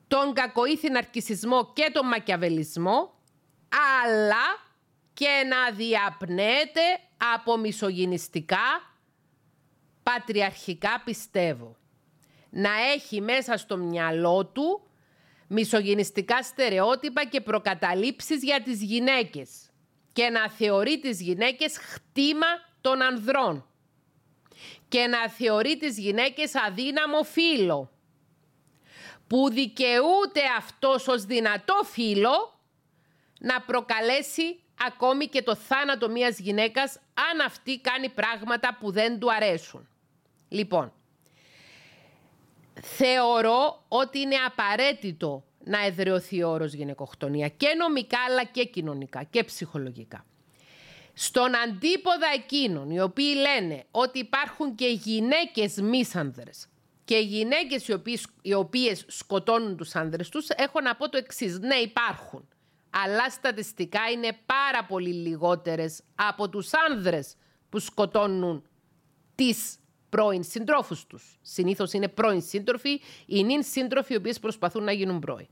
[0.08, 3.14] τον κακοήθη ναρκισισμό και τον μακιαβελισμό,
[4.02, 4.70] αλλά
[5.12, 6.80] και να διαπνέεται
[7.34, 8.94] από μισογυνιστικά,
[10.02, 11.76] πατριαρχικά πιστεύω.
[12.50, 14.86] Να έχει μέσα στο μυαλό του
[15.46, 19.70] μισογυνιστικά στερεότυπα και προκαταλήψεις για τις γυναίκες
[20.12, 22.46] και να θεωρεί τις γυναίκες χτήμα
[22.82, 23.66] των ανδρών
[24.88, 27.90] και να θεωρεί τις γυναίκες αδύναμο φίλο
[29.26, 32.60] που δικαιούται αυτός ως δυνατό φίλο
[33.38, 36.98] να προκαλέσει ακόμη και το θάνατο μιας γυναίκας
[37.30, 39.88] αν αυτή κάνει πράγματα που δεν του αρέσουν.
[40.48, 40.92] Λοιπόν,
[42.80, 49.44] θεωρώ ότι είναι απαραίτητο να εδραιωθεί ο όρος γυναικοκτονία και νομικά αλλά και κοινωνικά και
[49.44, 50.24] ψυχολογικά.
[51.14, 56.66] Στον αντίποδα εκείνων οι οποίοι λένε ότι υπάρχουν και γυναίκες μίσανδρες
[57.04, 61.58] και γυναίκες οι οποίες, οι οποίες σκοτώνουν τους άνδρες τους, έχω να πω το εξής.
[61.58, 62.48] Ναι, υπάρχουν.
[62.90, 67.34] Αλλά στατιστικά είναι πάρα πολύ λιγότερες από τους άνδρες
[67.68, 68.64] που σκοτώνουν
[69.34, 69.76] τις
[70.08, 71.38] πρώην συντρόφους τους.
[71.42, 75.48] Συνήθως είναι πρώην σύντροφοι ή νυν σύντροφοι οι οποίες προσπαθούν να γίνουν πρώοι.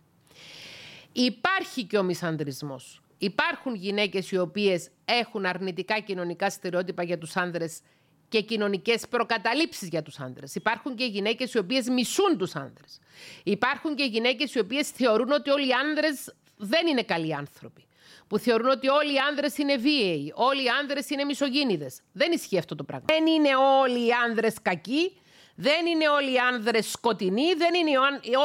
[1.12, 3.01] Υπάρχει και ο μισανδρισμός.
[3.23, 7.81] Υπάρχουν γυναίκες οι οποίες έχουν αρνητικά κοινωνικά στερεότυπα για τους άνδρες
[8.29, 10.55] και κοινωνικές προκαταλήψεις για τους άνδρες.
[10.55, 12.99] Υπάρχουν και γυναίκες οι οποίες μισούν τους άνδρες.
[13.45, 17.85] Υπάρχουν και γυναίκες οι οποίες θεωρούν ότι όλοι οι άνδρες δεν είναι καλοί άνθρωποι.
[18.29, 22.01] Που θεωρούν ότι όλοι οι άνδρες είναι βίαιοι, όλοι οι άνδρες είναι μισογίνηδες.
[22.13, 23.05] Δεν ισχύει αυτό το πράγμα.
[23.09, 25.21] Δεν είναι όλοι οι άνδρες κακοί,
[25.55, 27.99] δεν είναι όλοι οι άνδρες σκοτεινοί, δεν είναι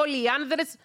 [0.03, 0.75] όλοι οι άνδρες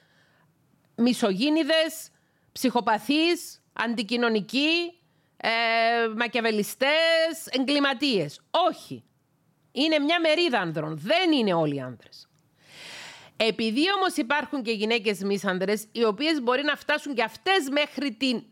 [0.97, 2.11] μισογίνηδες,
[2.53, 5.01] ψυχοπαθείς, αντικοινωνικοί,
[5.37, 5.51] ε,
[6.17, 8.41] μακιαβελιστές, εγκληματίες.
[8.51, 9.05] Όχι.
[9.73, 10.99] Είναι μια μερίδα άνδρων.
[10.99, 12.29] Δεν είναι όλοι οι άνδρες.
[13.37, 18.43] Επειδή όμως υπάρχουν και γυναίκες μίσανδρες, οι οποίες μπορεί να φτάσουν και αυτές μέχρι την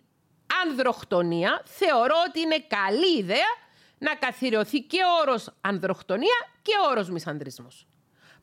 [0.64, 3.66] ανδροχτονία, θεωρώ ότι είναι καλή ιδέα
[3.98, 7.86] να καθιερωθεί και ο όρος ανδροχτονία και ο όρος μισανδρισμός.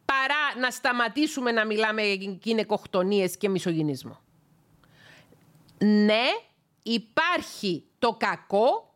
[0.06, 4.20] Παρά να σταματήσουμε να μιλάμε για γυναικοκτονίες και μισογυνισμό.
[5.78, 6.26] Ναι,
[6.88, 8.94] υπάρχει το κακό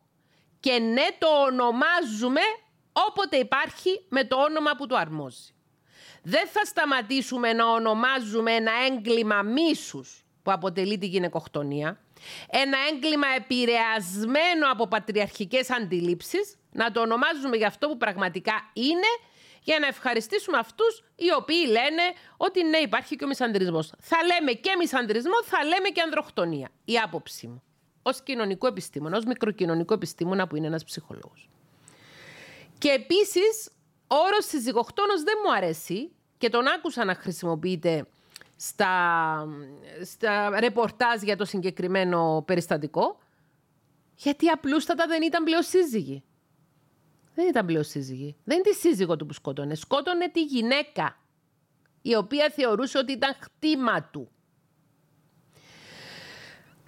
[0.60, 2.40] και ναι το ονομάζουμε
[2.92, 5.54] όποτε υπάρχει με το όνομα που του αρμόζει.
[6.22, 12.00] Δεν θα σταματήσουμε να ονομάζουμε ένα έγκλημα μίσους που αποτελεί τη γυναικοκτονία,
[12.50, 19.10] ένα έγκλημα επηρεασμένο από πατριαρχικές αντιλήψεις, να το ονομάζουμε για αυτό που πραγματικά είναι,
[19.62, 22.02] για να ευχαριστήσουμε αυτούς οι οποίοι λένε
[22.36, 23.92] ότι ναι υπάρχει και ο μισανδρισμός.
[23.98, 26.68] Θα λέμε και μισανδρισμό, θα λέμε και ανδροχτονία.
[26.84, 27.62] Η άποψή μου
[28.02, 31.48] ως κοινωνικό επιστήμονα, ως μικροκοινωνικό επιστήμονα που είναι ένας ψυχολόγος.
[32.78, 33.70] Και επίσης,
[34.06, 38.06] ο όρος συζυγοκτόνος δεν μου αρέσει και τον άκουσα να χρησιμοποιείται
[38.56, 39.46] στα,
[40.04, 43.18] στα ρεπορτάζ για το συγκεκριμένο περιστατικό,
[44.16, 46.22] γιατί απλούστατα δεν ήταν πλέον σύζυγοι.
[47.34, 48.36] Δεν ήταν πλέον σύζυγοι.
[48.44, 49.74] Δεν είναι τη σύζυγο του που σκότωνε.
[49.74, 51.18] Σκότωνε τη γυναίκα,
[52.02, 54.30] η οποία θεωρούσε ότι ήταν χτήμα του.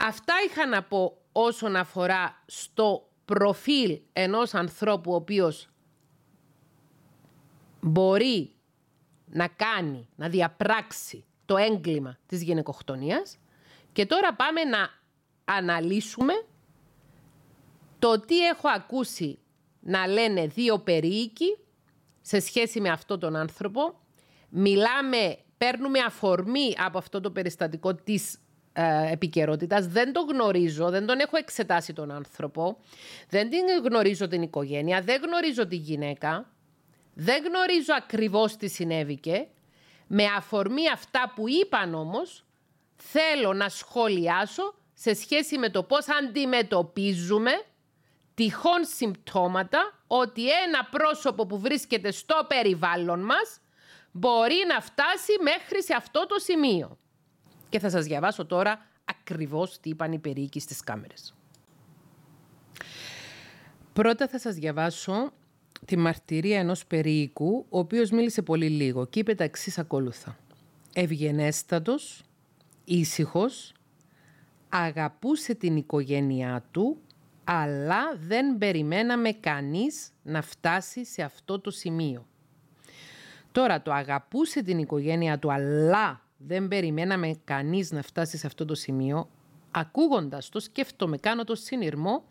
[0.05, 5.69] Αυτά είχα να πω όσον αφορά στο προφίλ ενός ανθρώπου ο οποίος
[7.81, 8.55] μπορεί
[9.27, 13.39] να κάνει, να διαπράξει το έγκλημα της γυναικοκτονίας.
[13.93, 14.91] Και τώρα πάμε να
[15.45, 16.33] αναλύσουμε
[17.99, 19.39] Το τι έχω ακούσει
[19.81, 21.59] να λένε δύο περίοικοι
[22.21, 24.01] σε σχέση με αυτόν τον άνθρωπο,
[24.49, 28.39] μιλάμε, παίρνουμε αφορμή από αυτό το περιστατικό της ε,
[29.11, 29.87] επικαιρότητας.
[29.87, 32.79] Δεν τον γνωρίζω, δεν τον έχω εξετάσει τον άνθρωπο,
[33.29, 36.51] δεν την γνωρίζω την οικογένεια, δεν γνωρίζω τη γυναίκα,
[37.15, 39.47] δεν γνωρίζω ακριβώς τι συνέβηκε.
[40.07, 42.45] Με αφορμή αυτά που είπαν όμως,
[42.97, 47.51] θέλω να σχολιάσω σε σχέση με το πώς αντιμετωπίζουμε
[48.35, 53.61] τυχόν συμπτώματα ότι ένα πρόσωπο που βρίσκεται στο περιβάλλον μας
[54.13, 56.99] μπορεί να φτάσει μέχρι σε αυτό το σημείο.
[57.73, 61.35] Και θα σας διαβάσω τώρα ακριβώς τι είπαν οι περίοικοι στις κάμερες.
[63.93, 65.33] Πρώτα θα σας διαβάσω
[65.85, 70.37] τη μαρτυρία ενός περίοικου, ο οποίος μίλησε πολύ λίγο και είπε τα εξής ακόλουθα.
[70.93, 72.23] Ευγενέστατος,
[72.85, 73.73] ήσυχος,
[74.69, 76.99] αγαπούσε την οικογένειά του,
[77.45, 82.27] αλλά δεν περιμέναμε κανείς να φτάσει σε αυτό το σημείο.
[83.53, 88.75] Τώρα το αγαπούσε την οικογένειά του, αλλά δεν περιμέναμε κανείς να φτάσει σε αυτό το
[88.75, 89.29] σημείο.
[89.71, 92.25] Ακούγοντας το σκέφτομαι, κάνω το συνειρμό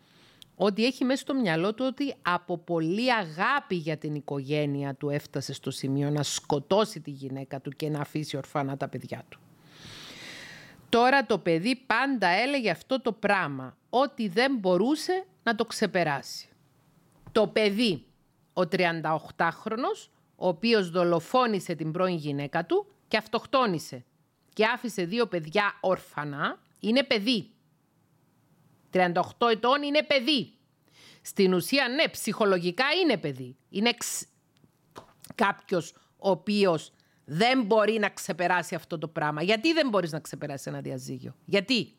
[0.56, 5.52] ότι έχει μέσα στο μυαλό του ότι από πολύ αγάπη για την οικογένεια του έφτασε
[5.52, 9.40] στο σημείο να σκοτώσει τη γυναίκα του και να αφήσει ορφανά τα παιδιά του.
[10.88, 16.48] Τώρα το παιδί πάντα έλεγε αυτό το πράγμα, ότι δεν μπορούσε να το ξεπεράσει.
[17.32, 18.04] Το παιδί,
[18.52, 24.04] ο 38χρονος, ο οποίος δολοφόνησε την πρώην γυναίκα του και αυτοκτόνησε
[24.52, 27.50] και άφησε δύο παιδιά όρφανα, είναι παιδί.
[28.92, 29.12] 38
[29.50, 30.52] ετών είναι παιδί.
[31.22, 33.56] Στην ουσία, ναι, ψυχολογικά είναι παιδί.
[33.68, 34.22] Είναι ξ...
[35.34, 36.92] κάποιος ο οποίος
[37.24, 39.42] δεν μπορεί να ξεπεράσει αυτό το πράγμα.
[39.42, 41.96] Γιατί δεν μπορείς να ξεπεράσει ένα διαζύγιο; Γιατί;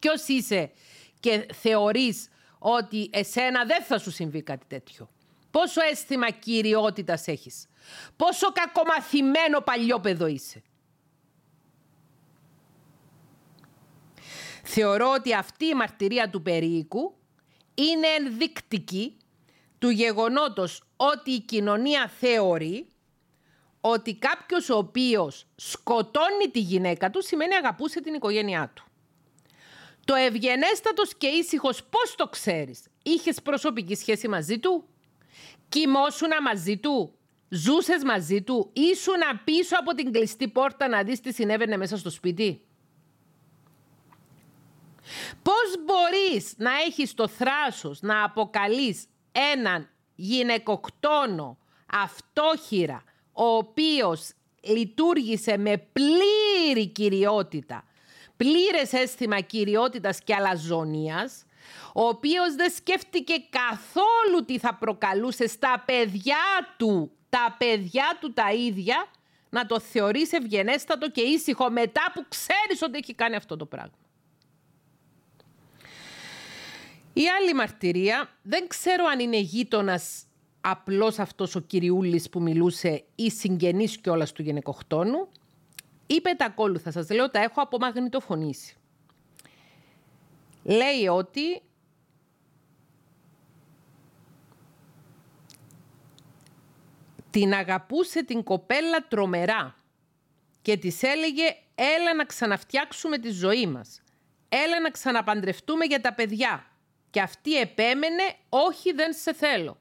[0.00, 0.70] Ποιος είσαι
[1.20, 2.28] και θεωρείς
[2.58, 5.08] ότι εσένα δεν θα σου συμβεί κάτι τέτοιο;
[5.54, 7.66] Πόσο αίσθημα κυριότητας έχεις;
[8.16, 10.62] Πόσο κακομαθημένο παλιόπαιδο είσαι;
[14.62, 17.16] Θεωρώ ότι αυτή η μαρτυρία του περίοικου
[17.74, 19.16] είναι ενδεικτική
[19.78, 22.86] του γεγονότος ότι η κοινωνία θεωρεί
[23.80, 28.84] ότι κάποιος ο οποίος σκοτώνει τη γυναίκα του σημαίνει αγαπούσε την οικογένειά του.
[30.04, 34.88] Το ευγενέστατος και ήσυχος πώς το ξέρεις; Είχες προσωπική σχέση μαζί του;
[35.74, 37.14] Κοιμόσουνα μαζί του.
[37.48, 38.70] Ζούσες μαζί του.
[38.72, 42.60] Ήσουνα πίσω από την κλειστή πόρτα να δεις τι συνέβαινε μέσα στο σπίτι;
[45.42, 55.76] Πώς μπορείς να έχεις το θράσος να αποκαλείς έναν γυναικοκτόνο αυτόχειρα ο οποίος λειτουργήσε με
[55.92, 57.84] πλήρη κυριότητα,
[58.36, 61.44] πλήρες αίσθημα κυριότητας και αλαζονίας,
[61.96, 66.36] ο οποίος δεν σκέφτηκε καθόλου τι θα προκαλούσε στα παιδιά
[66.76, 69.06] του, τα παιδιά του τα ίδια,
[69.50, 73.98] να το θεωρείς ευγενέστατο και ήσυχο μετά που ξέρεις ότι έχει κάνει αυτό το πράγμα.
[77.12, 80.24] Η άλλη μαρτυρία, δεν ξέρω αν είναι γείτονας
[80.60, 85.28] απλώς αυτός ο κυριούλης που μιλούσε ή συγγενής κιόλας του γυναικοκτόνου,
[86.06, 88.76] είπε τα ακόλουθα, σας λέω, τα έχω απομαγνητοφωνήσει.
[90.62, 91.62] Λέει ότι
[97.34, 99.74] την αγαπούσε την κοπέλα τρομερά
[100.62, 101.44] και της έλεγε
[101.74, 104.02] έλα να ξαναφτιάξουμε τη ζωή μας.
[104.48, 106.66] Έλα να ξαναπαντρευτούμε για τα παιδιά.
[107.10, 109.78] Και αυτή επέμενε όχι δεν σε θέλω.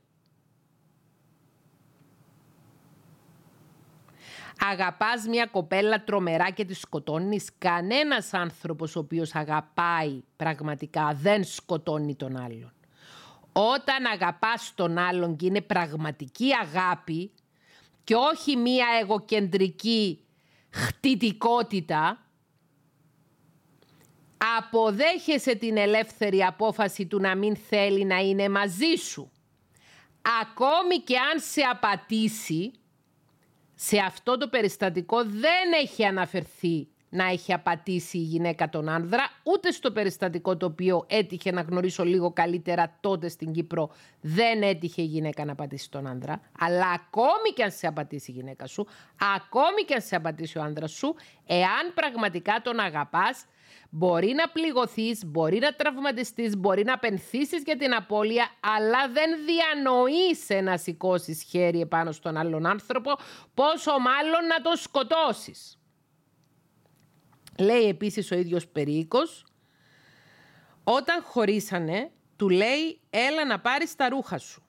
[4.60, 12.16] Αγαπάς μια κοπέλα τρομερά και τη σκοτώνεις; Κανένας άνθρωπος ο οποίος αγαπάει πραγματικά δεν σκοτώνει
[12.16, 12.74] τον άλλον.
[13.54, 17.32] Όταν αγαπάς τον άλλον και είναι πραγματική αγάπη
[18.04, 20.26] και όχι μία εγωκεντρική
[20.70, 22.28] χτιτικότητα,
[24.58, 29.32] αποδέχεσαι την ελεύθερη απόφαση του να μην θέλει να είναι μαζί σου.
[30.42, 32.72] Ακόμη και αν σε απατήσει,
[33.76, 39.72] σε αυτό το περιστατικό δεν έχει αναφερθεί να έχει απατήσει η γυναίκα τον άνδρα, ούτε
[39.72, 43.90] στο περιστατικό το οποίο έτυχε να γνωρίσω λίγο καλύτερα τότε στην Κύπρο,
[44.22, 46.42] δεν έτυχε η γυναίκα να πατήσει τον άνδρα.
[46.60, 48.88] Αλλά ακόμη και αν σε απατήσει η γυναίκα σου,
[49.36, 53.46] ακόμη και αν σε απατήσει ο άνδρας σου, εάν πραγματικά τον αγαπάς,
[53.96, 60.62] Μπορεί να πληγωθείς, μπορεί να τραυματιστείς, μπορεί να πενθήσεις για την απώλεια, αλλά δεν διανοείσαι
[60.62, 63.12] να σηκώσεις χέρι επάνω στον άλλον άνθρωπο,
[63.54, 65.78] πόσο μάλλον να τον σκοτώσεις.
[67.60, 69.46] Λέει επίσης ο ίδιος Περίκος,
[70.84, 74.64] όταν χωρίσανε, του λέει έλα να πάρεις τα ρούχα σου.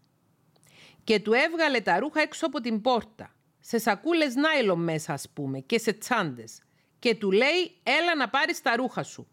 [1.04, 5.60] Και του έβγαλε τα ρούχα έξω από την πόρτα, σε σακούλες νάιλον μέσα ας πούμε
[5.60, 6.62] και σε τσάντες.
[6.98, 9.28] Και του λέει έλα να πάρεις τα ρούχα σου.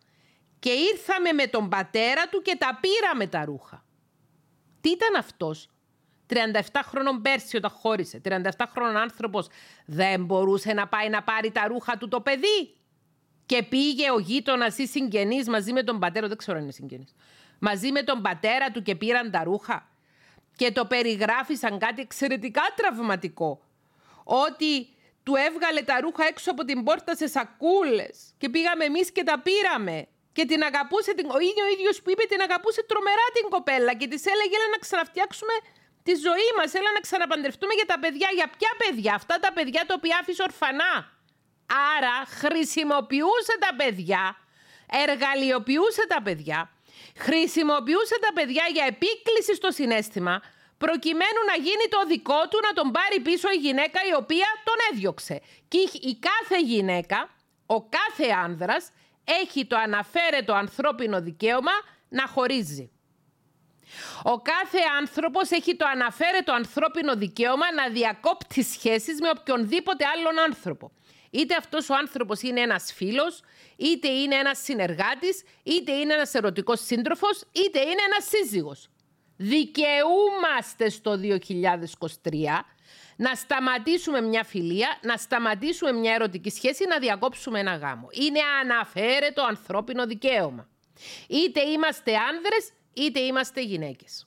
[0.59, 3.85] Και ήρθαμε με τον πατέρα του και τα πήραμε τα ρούχα.
[4.81, 5.69] Τι ήταν αυτός,
[6.27, 9.47] 37 χρόνων πέρσι όταν χώρισε, 37 χρόνων άνθρωπος
[9.85, 12.75] δεν μπορούσε να πάει να πάρει τα ρούχα του το παιδί.
[13.51, 17.07] Και πήγε ο γείτονας ή συγγενή μαζί με τον πατέρα, δεν ξέρω αν είναι συγγενή,
[17.59, 19.77] μαζί με τον πατέρα του και πήραν τα ρούχα.
[20.55, 23.61] Και το περιγράφει σαν κάτι εξαιρετικά τραυματικό.
[24.23, 24.73] Ότι
[25.23, 29.39] του έβγαλε τα ρούχα έξω από την πόρτα σε σακούλες και πήγαμε εμείς και τα
[29.45, 30.07] πήραμε.
[30.31, 33.93] Και την αγαπούσε, την, ο ίδιο ο ίδιος που είπε την αγαπούσε τρομερά την κοπέλα
[33.99, 35.55] και της έλεγε να ξαναφτιάξουμε
[36.03, 36.73] τη ζωή μας.
[36.73, 38.29] Έλα να ξαναπαντρευτούμε για τα παιδιά.
[38.39, 41.19] Για ποια παιδιά, αυτά τα παιδιά τα οποία άφησε ορφανά.
[41.97, 44.37] Άρα χρησιμοποιούσε τα παιδιά,
[45.05, 46.69] εργαλειοποιούσε τα παιδιά,
[47.17, 50.41] χρησιμοποιούσε τα παιδιά για επίκληση στο συνέστημα,
[50.77, 54.75] προκειμένου να γίνει το δικό του να τον πάρει πίσω η γυναίκα η οποία τον
[54.91, 55.41] έδιωξε.
[55.67, 57.29] Και η κάθε γυναίκα,
[57.65, 58.91] ο κάθε άνδρας,
[59.23, 61.71] έχει το αναφέρετο ανθρώπινο δικαίωμα
[62.09, 62.91] να χωρίζει.
[64.23, 70.91] Ο κάθε άνθρωπος έχει το αναφέρετο ανθρώπινο δικαίωμα να διακόπτει σχέσεις με οποιονδήποτε άλλον άνθρωπο.
[71.31, 73.41] Είτε αυτός ο άνθρωπος είναι ένας φίλος,
[73.75, 78.89] είτε είναι ένας συνεργάτης, είτε είναι ένας ερωτικός σύντροφος, είτε είναι ένας σύζυγος.
[79.37, 82.65] Δικαιούμαστε στο 2023
[83.15, 88.07] να σταματήσουμε μια φιλία, να σταματήσουμε μια ερωτική σχέση, να διακόψουμε ένα γάμο.
[88.11, 90.69] Είναι αναφέρετο ανθρώπινο δικαίωμα.
[91.27, 94.25] Είτε είμαστε άνδρες, είτε είμαστε γυναίκες.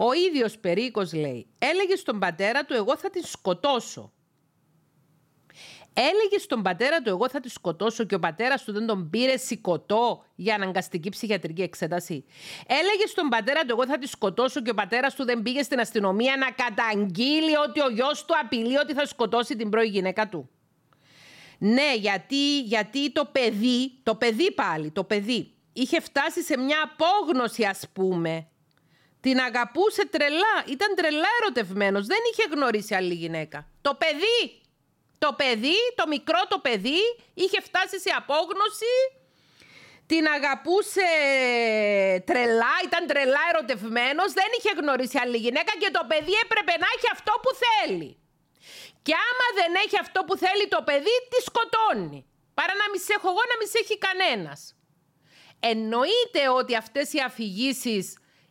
[0.00, 4.12] Ο ίδιος Περίκος λέει, έλεγε στον πατέρα του εγώ θα την σκοτώσω.
[5.92, 9.36] Έλεγε στον πατέρα του εγώ θα τη σκοτώσω και ο πατέρας του δεν τον πήρε
[9.36, 12.24] σηκωτό για αναγκαστική ψυχιατρική εξέταση.
[12.66, 15.80] Έλεγε στον πατέρα του εγώ θα τη σκοτώσω και ο πατέρας του δεν πήγε στην
[15.80, 20.50] αστυνομία να καταγγείλει ότι ο γιος του απειλεί ότι θα σκοτώσει την πρώη γυναίκα του.
[21.58, 27.64] Ναι, γιατί, γιατί το παιδί, το παιδί πάλι, το παιδί, είχε φτάσει σε μια απόγνωση
[27.64, 28.48] ας πούμε.
[29.28, 33.58] Την αγαπούσε τρελά, ήταν τρελά ερωτευμένος, δεν είχε γνωρίσει άλλη γυναίκα.
[33.86, 34.40] Το παιδί,
[35.18, 37.02] το παιδί, το μικρό το παιδί,
[37.34, 38.94] είχε φτάσει σε απόγνωση,
[40.06, 41.08] την αγαπούσε
[42.28, 47.08] τρελά, ήταν τρελά ερωτευμένος, δεν είχε γνωρίσει άλλη γυναίκα και το παιδί έπρεπε να έχει
[47.16, 48.10] αυτό που θέλει.
[49.06, 52.20] Και άμα δεν έχει αυτό που θέλει το παιδί, τη σκοτώνει.
[52.58, 54.60] Παρά να μη σε έχω εγώ, να μη σε έχει κανένας.
[55.72, 58.04] Εννοείται ότι αυτές οι αφηγήσεις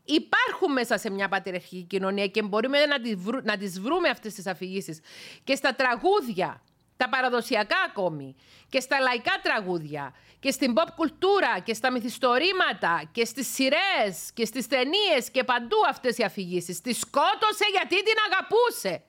[0.08, 4.34] υπάρχουν μέσα σε μια πατριαρχική κοινωνία και μπορούμε να τις, βρου, να τις βρούμε αυτές
[4.34, 5.00] τις αφηγήσεις
[5.44, 6.62] και στα τραγούδια,
[6.98, 8.36] τα παραδοσιακά ακόμη,
[8.70, 14.46] και στα λαϊκά τραγούδια, και στην pop κουλτούρα, και στα μυθιστορήματα, και στις σειρές και
[14.46, 16.82] στις ταινίες και παντού αυτές οι αφηγήσεις.
[16.82, 19.04] Τη σκότωσε γιατί την αγαπούσε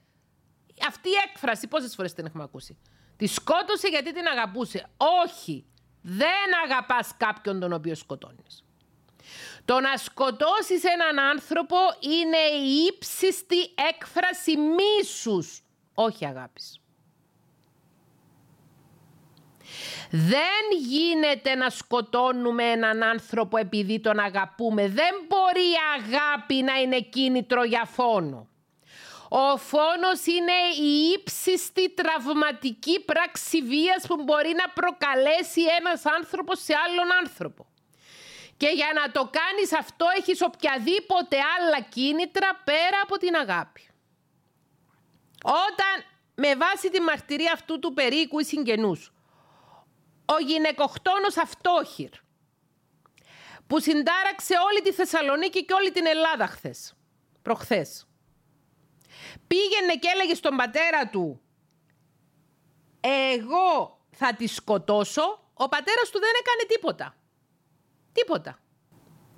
[0.89, 2.79] αυτή η έκφραση πόσες φορές την έχουμε ακούσει;
[3.17, 4.87] Τη σκότωσε γιατί την αγαπούσε.
[5.25, 5.67] Όχι.
[6.01, 8.65] Δεν αγαπάς κάποιον τον οποίο σκοτώνεις.
[9.69, 13.61] Το να σκοτώσεις έναν άνθρωπο είναι η ύψιστη
[13.91, 15.63] έκφραση μίσους,
[15.95, 16.81] όχι αγάπης.
[20.11, 24.89] Δεν γίνεται να σκοτώνουμε έναν άνθρωπο επειδή τον αγαπούμε.
[24.89, 28.49] Δεν μπορεί η αγάπη να είναι κίνητρο για φόνο.
[29.29, 36.75] Ο φόνος είναι η ύψιστη τραυματική πράξη βίας που μπορεί να προκαλέσει ένας άνθρωπος σε
[36.87, 37.67] άλλον άνθρωπο.
[38.59, 43.89] Και για να το κάνεις αυτό έχεις οποιαδήποτε άλλα κίνητρα πέρα από την αγάπη.
[45.43, 46.05] Όταν
[46.35, 49.13] με βάση τη μαρτυρία αυτού του περίκου ή συγγενούς,
[50.25, 52.11] ο γυναικοκτόνος αυτόχειρ,
[53.67, 56.95] που συντάραξε όλη τη Θεσσαλονίκη και όλη την Ελλάδα χθες,
[57.43, 58.07] προχθές,
[59.47, 61.41] πήγαινε και έλεγε στον πατέρα του
[63.01, 67.18] εγώ θα τη σκοτώσω, ο πατέρας του δεν έκανε τίποτα.
[68.19, 68.59] Τίποτα.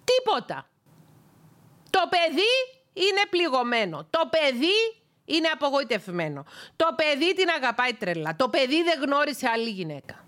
[0.05, 0.69] Τίποτα.
[1.91, 4.07] Το παιδί είναι πληγωμένο.
[4.11, 6.45] Το παιδί είναι απογοητευμένο.
[6.77, 8.37] Το παιδί την αγαπάει τρελά.
[8.37, 10.25] Το παιδί δεν γνώρισε άλλη γυναίκα.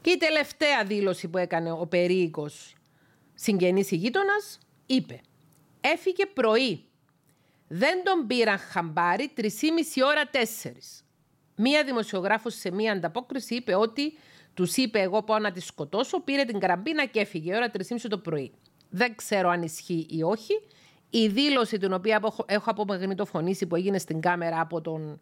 [0.00, 2.74] Και η τελευταία δήλωση που έκανε ο περίοικος
[3.34, 5.20] συγγενής γείτονας είπε
[5.80, 6.88] «Έφυγε πρωί
[7.68, 9.42] δεν τον πήραν χαμπάρι 3,5
[10.04, 10.36] ώρα 4.
[11.56, 14.18] Μία δημοσιογράφος σε μία ανταπόκριση είπε ότι
[14.58, 16.20] τους είπε: Εγώ πάω να τη σκοτώσω.
[16.20, 18.52] Πήρε την καραμπίνα και έφυγε ώρα 3,5 το πρωί.
[18.90, 20.60] Δεν ξέρω αν ισχύει ή όχι.
[21.10, 25.20] Η δήλωση την οποία έχω απομαγνητοφωνήσει που έγινε στην κάμερα από τον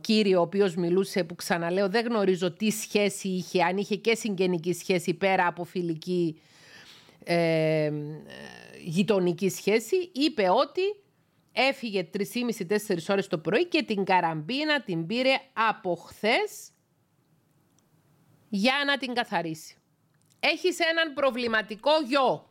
[0.00, 4.72] κύριο ο οποίος μιλούσε που ξαναλέω δεν γνωρίζω τι σχέση είχε, αν είχε και συγγενική
[4.72, 6.40] σχέση πέρα από φιλική
[7.24, 7.92] ε,
[8.84, 10.82] γειτονική σχέση, είπε ότι
[11.52, 15.34] έφυγε 3,5-4 ώρες το πρωί και την καραμπίνα την πήρε
[15.70, 16.73] από χθες
[18.48, 19.78] για να την καθαρίσει.
[20.40, 22.50] Έχεις έναν προβληματικό γιο,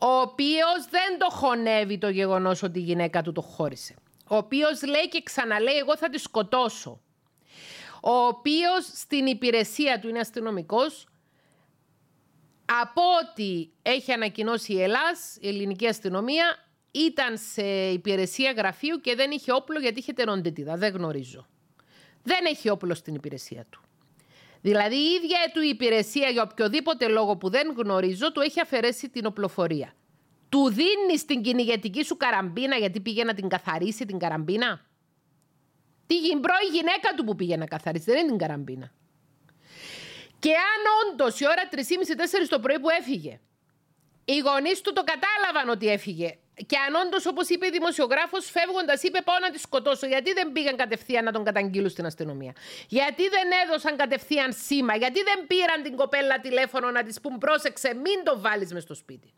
[0.00, 3.94] ο οποίος δεν το χωνεύει το γεγονός ότι η γυναίκα του το χώρισε.
[4.28, 7.00] Ο οποίος λέει και ξαναλέει εγώ θα τη σκοτώσω.
[8.02, 11.06] Ο οποίος στην υπηρεσία του είναι αστυνομικός,
[12.64, 16.56] από ό,τι έχει ανακοινώσει η Ελλάς, η ελληνική αστυνομία,
[16.90, 20.76] ήταν σε υπηρεσία γραφείου και δεν είχε όπλο γιατί είχε τεροντίτιδα.
[20.76, 21.46] Δεν γνωρίζω.
[22.22, 23.82] Δεν έχει όπλο στην υπηρεσία του.
[24.62, 29.26] Δηλαδή η ίδια του υπηρεσία για οποιοδήποτε λόγο που δεν γνωρίζω του έχει αφαιρέσει την
[29.26, 29.94] οπλοφορία.
[30.48, 34.86] Του δίνει την κυνηγετική σου καραμπίνα γιατί πήγε να την καθαρίσει την καραμπίνα;
[36.06, 38.92] Τι πρώη γυναίκα του που πήγε να καθαρίσει, δεν είναι την καραμπίνα.
[40.38, 41.80] Και αν όντως η ώρα 3.30-4
[42.48, 43.40] το πρωί που έφυγε,
[44.24, 49.02] οι γονείς του το κατάλαβαν ότι έφυγε και αν όντως, όπως είπε η δημοσιογράφος, φεύγοντας,
[49.02, 50.06] είπε: Πάω να τη σκοτώσω.
[50.06, 52.52] Γιατί δεν πήγαν κατευθείαν να τον καταγγείλουν στην αστυνομία;
[52.88, 57.94] Γιατί δεν έδωσαν κατευθείαν σήμα; Γιατί δεν πήραν την κοπέλα τηλέφωνο να της πούν: Πρόσεξε,
[57.94, 59.32] μην το βάλεις μες στο σπίτι.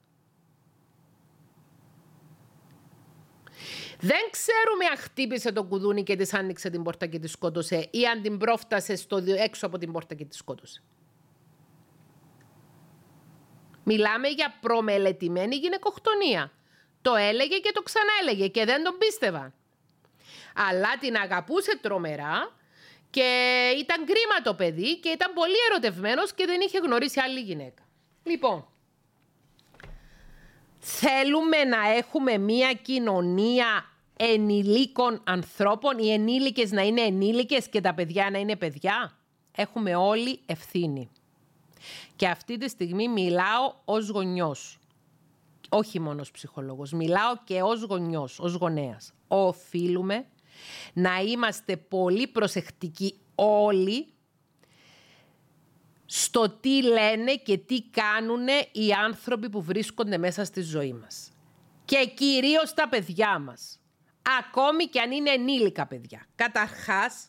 [4.00, 8.06] Δεν ξέρουμε αν χτύπησε το κουδούνι και της άνοιξε την πόρτα και τη σκότωσε ή
[8.06, 10.82] αν την πρόφτασε στο έξω από την πόρτα και τη σκότωσε.
[13.84, 16.52] Μιλάμε για προμελετημένη γυναικοκτονία.
[17.04, 19.52] Το έλεγε και το ξαναέλεγε και δεν τον πίστευα.
[20.54, 22.52] Αλλά την αγαπούσε τρομερά
[23.10, 23.28] και
[23.78, 27.82] ήταν κρίμα το παιδί και ήταν πολύ ερωτευμένος και δεν είχε γνωρίσει άλλη γυναίκα.
[28.22, 28.66] Λοιπόν,
[30.78, 38.30] θέλουμε να έχουμε μία κοινωνία ενηλίκων ανθρώπων, οι ενήλικες να είναι ενήλικες και τα παιδιά
[38.30, 39.16] να είναι παιδιά.
[39.56, 41.10] Έχουμε όλοι ευθύνη.
[42.16, 44.78] Και αυτή τη στιγμή μιλάω ως γονιός
[45.76, 49.12] όχι μόνος ως ψυχολόγος, μιλάω και ως γονιός, ως γονέας.
[49.28, 50.26] Οφείλουμε
[50.92, 54.06] να είμαστε πολύ προσεκτικοί όλοι
[56.06, 61.30] στο τι λένε και τι κάνουν οι άνθρωποι που βρίσκονται μέσα στη ζωή μας.
[61.84, 63.78] Και κυρίως τα παιδιά μας.
[64.38, 66.26] Ακόμη και αν είναι ενήλικα παιδιά.
[66.34, 67.28] Καταρχάς,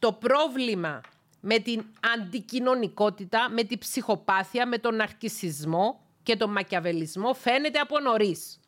[0.00, 1.00] το πρόβλημα
[1.40, 1.84] με την
[2.16, 8.60] αντικοινωνικότητα, με την ψυχοπάθεια, με τον αρκισισμό και τον μακιαβελισμό φαίνεται από νωρίς.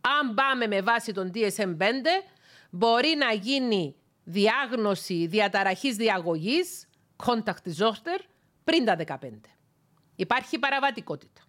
[0.00, 1.84] Αν πάμε με βάση τον DSM-5,
[2.70, 6.88] μπορεί να γίνει διάγνωση διαταραχής διαγωγής,
[7.24, 8.20] contact disorder,
[8.64, 9.16] πριν τα 15.
[10.16, 11.40] Υπάρχει παραβατικότητα.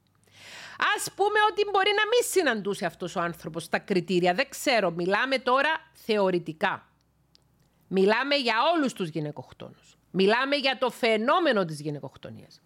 [0.97, 4.33] Ας πούμε ότι μπορεί να μην συναντούσε αυτός ο άνθρωπος τα κριτήρια.
[4.33, 6.91] Δεν ξέρω, μιλάμε τώρα θεωρητικά.
[7.87, 9.97] Μιλάμε για όλους τους γυναικοκτόνους.
[10.11, 12.61] Μιλάμε για το φαινόμενο της γυναικοκτονίας.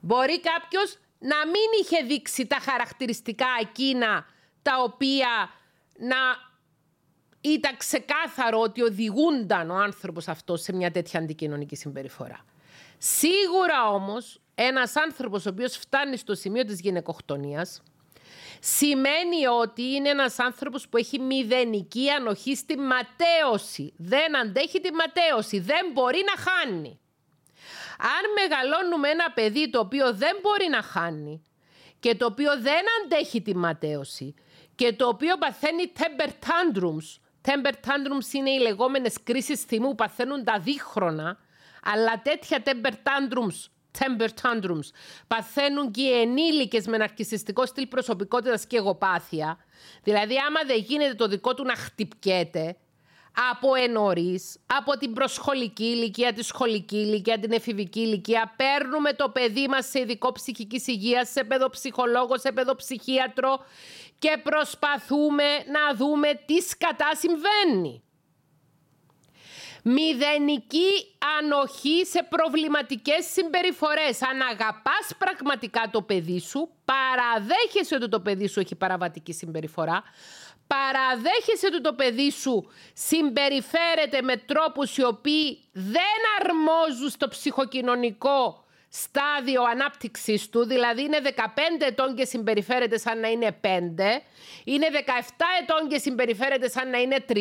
[0.00, 4.26] Μπορεί κάποιος να μην είχε δείξει τα χαρακτηριστικά εκείνα
[4.62, 5.50] τα οποία
[5.98, 6.16] να
[7.40, 12.44] ήταν ξεκάθαρο ότι οδηγούνταν ο άνθρωπος αυτός σε μια τέτοια αντικοινωνική συμπεριφορά.
[12.98, 17.82] Σίγουρα όμως ένας άνθρωπος ο οποίος φτάνει στο σημείο της γυναικοκτονίας
[18.60, 23.92] σημαίνει ότι είναι ένας άνθρωπος που έχει μηδενική ανοχή στη ματέωση.
[23.96, 27.00] Δεν αντέχει τη ματέωση, δεν μπορεί να χάνει.
[28.02, 31.44] Αν μεγαλώνουμε ένα παιδί το οποίο δεν μπορεί να χάνει
[32.00, 34.34] και το οποίο δεν αντέχει τη ματέωση
[34.74, 40.44] και το οποίο παθαίνει temper tantrums, temper tantrums είναι οι λεγόμενες κρίσεις θυμού που παθαίνουν
[40.44, 41.38] τα δίχρονα,
[41.82, 44.88] αλλά τέτοια temper tantrums temper tantrums.
[45.26, 49.58] Παθαίνουν και οι ενήλικες με ναρκιστικό στυλ προσωπικότητας και εγωπάθεια.
[50.02, 52.76] Δηλαδή, άμα δεν γίνεται το δικό του να χτυπιέται,
[53.52, 58.54] από ενωρίς, από την προσχολική ηλικία, τη σχολική ηλικία, την εφηβική ηλικία.
[58.56, 63.64] Παίρνουμε το παιδί μας σε ειδικό ψυχικής υγείας, σε παιδοψυχολόγο, σε παιδοψυχίατρο
[64.18, 68.02] και προσπαθούμε να δούμε τι σκατά συμβαίνει.
[69.84, 70.90] Μηδενική
[71.38, 74.22] ανοχή σε προβληματικές συμπεριφορές.
[74.22, 80.02] Αν αγαπάς πραγματικά το παιδί σου, παραδέχεσαι ότι το παιδί σου έχει παραβατική συμπεριφορά,
[80.72, 89.62] παραδέχεσαι ότι το παιδί σου συμπεριφέρεται με τρόπους οι οποίοι δεν αρμόζουν στο ψυχοκοινωνικό στάδιο
[89.62, 91.38] ανάπτυξης του, δηλαδή είναι 15
[91.78, 93.66] ετών και συμπεριφέρεται σαν να είναι 5,
[94.64, 94.98] είναι 17
[95.62, 97.34] ετών και συμπεριφέρεται σαν να είναι 3,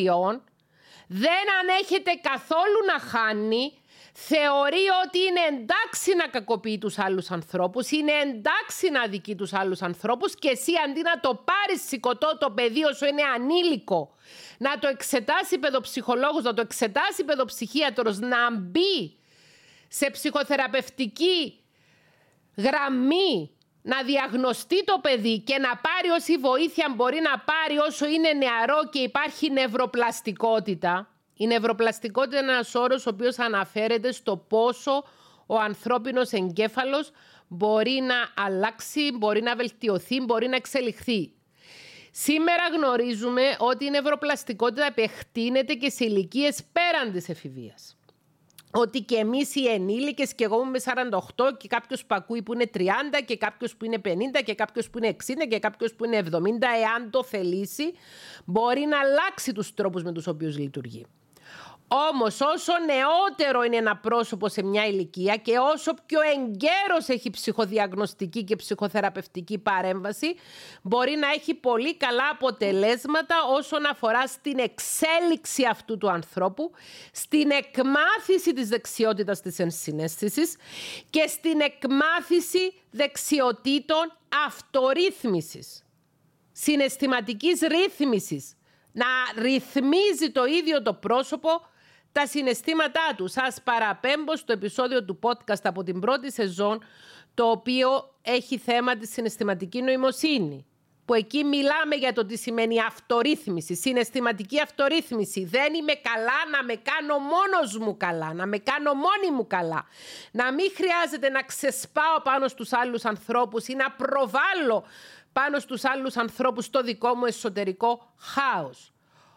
[1.08, 3.81] δεν ανέχεται καθόλου να χάνει,
[4.14, 9.82] θεωρεί ότι είναι εντάξει να κακοποιεί τους άλλους ανθρώπους, είναι εντάξει να αδικεί τους άλλους
[9.82, 14.16] ανθρώπους και εσύ αντί να το πάρεις σηκωτό το παιδί όσο είναι ανήλικο,
[14.58, 19.18] να το εξετάσει παιδοψυχολόγος, να το εξετάσει παιδοψυχίατρος, να μπει
[19.88, 21.60] σε ψυχοθεραπευτική
[22.58, 23.52] γραμμή
[23.82, 28.90] να διαγνωστεί το παιδί και να πάρει όση βοήθεια μπορεί να πάρει όσο είναι νεαρό
[28.92, 31.10] και υπάρχει νευροπλαστικότητα.
[31.42, 35.04] Η νευροπλαστικότητα είναι ένας όρος ο οποίος αναφέρεται στο πόσο
[35.46, 37.12] ο ανθρώπινος εγκέφαλος
[37.48, 41.32] μπορεί να αλλάξει, μπορεί να βελτιωθεί, μπορεί να εξελιχθεί.
[42.12, 47.96] Σήμερα γνωρίζουμε ότι η νευροπλαστικότητα επεκτείνεται και σε ηλικίες πέραν της εφηβείας
[48.72, 52.70] ότι και εμείς οι ενήλικες, και εγώ είμαι 48 και κάποιος που ακούει που είναι
[52.74, 56.18] 30 και κάποιος που είναι 50 και κάποιος που είναι 60 και κάποιος που είναι
[56.18, 57.94] 70, εάν το θελήσει,
[58.46, 61.06] μπορεί να αλλάξει τους τρόπους με τους οποίους λειτουργεί.
[61.94, 68.44] Όμως, όσο νεότερο είναι ένα πρόσωπο σε μια ηλικία και όσο πιο εγκαίρος έχει ψυχοδιαγνωστική
[68.44, 70.36] και ψυχοθεραπευτική παρέμβαση,
[70.82, 76.72] μπορεί να έχει πολύ καλά αποτελέσματα όσον αφορά στην εξέλιξη αυτού του ανθρώπου,
[77.12, 80.56] στην εκμάθηση της δεξιότητας της ενσυναίσθησης
[81.10, 84.18] και στην εκμάθηση δεξιοτήτων
[84.48, 85.84] αυτορύθμισης,
[86.52, 88.56] συναισθηματικής ρύθμισης,
[88.92, 89.06] να
[89.42, 91.70] ρυθμίζει το ίδιο το πρόσωπο
[92.12, 93.32] τα συναισθήματά τους.
[93.32, 96.84] Σας παραπέμπω στο επεισόδιο του podcast από την πρώτη σεζόν,
[97.34, 100.66] το οποίο έχει θέμα τη συναισθηματική νοημοσύνη.
[101.06, 105.46] Που εκεί μιλάμε για το τι σημαίνει αυτορύθμιση, συναισθηματική αυτορύθμιση.
[105.46, 109.86] Δεν είμαι καλά να με κάνω μόνος μου καλά, να με κάνω μόνη μου καλά.
[110.32, 114.84] Να μην χρειάζεται να ξεσπάω πάνω στους άλλους ανθρώπους ή να προβάλλω
[115.34, 118.94] πάνω στους άλλους ανθρώπους το δικό μου εσωτερικό χάος.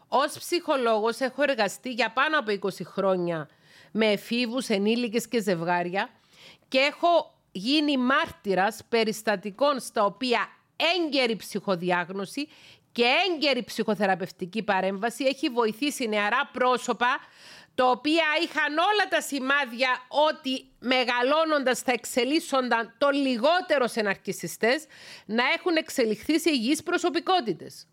[0.09, 3.48] Ως ψυχολόγος έχω εργαστεί για πάνω από 20 χρόνια
[3.92, 6.09] με εφήβους, ενήλικες και ζευγάρια
[6.68, 12.48] και έχω γίνει μάρτυρας περιστατικών στα οποία έγκαιρη ψυχοδιάγνωση
[12.92, 15.24] και έγκαιρη ψυχοθεραπευτική παρέμβαση.
[15.24, 17.18] Έχει βοηθήσει νεαρά πρόσωπα
[17.74, 24.86] τα οποία είχαν όλα τα σημάδια ότι μεγαλώνοντας θα εξελίσσονταν το λιγότερο σε ναρκισιστές
[25.26, 27.86] να έχουν εξελιχθεί σε υγιείς προσωπικότητες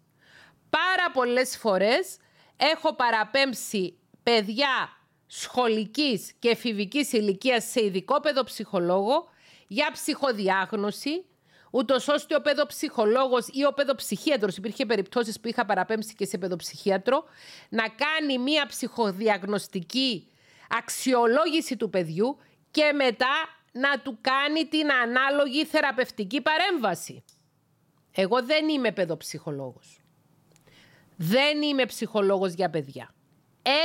[0.72, 2.18] πάρα πολλές φορές
[2.58, 4.98] έχω παραπέμψει παιδιά
[5.28, 9.30] σχολικής και εφηβικής ηλικίας σε ειδικό παιδοψυχολόγο
[9.68, 11.26] για ψυχοδιάγνωση,
[11.72, 17.24] ούτως ώστε ο παιδοψυχολόγος ή ο παιδοψυχίατρος, υπήρχε περιπτώσεις που είχα παραπέμψει και σε παιδοψυχίατρο,
[17.70, 20.28] να κάνει μία ψυχοδιαγνωστική
[20.70, 22.38] αξιολόγηση του παιδιού
[22.72, 23.34] και μετά
[23.72, 27.24] να του κάνει την ανάλογη θεραπευτική παρέμβαση.
[28.12, 30.01] Εγώ δεν είμαι παιδοψυχολόγος.
[31.24, 33.14] Δεν είμαι ψυχολόγος για παιδιά.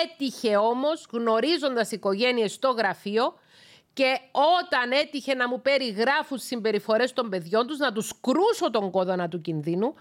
[0.03, 3.34] Έτυχε όμως γνωρίζοντας οικογένειες στο γραφείο
[3.93, 4.18] και
[4.62, 9.41] όταν έτυχε να μου περιγράφουν συμπεριφορές των παιδιών τους να τους κρούσω τον κόδωνα του
[9.41, 9.95] κινδύνου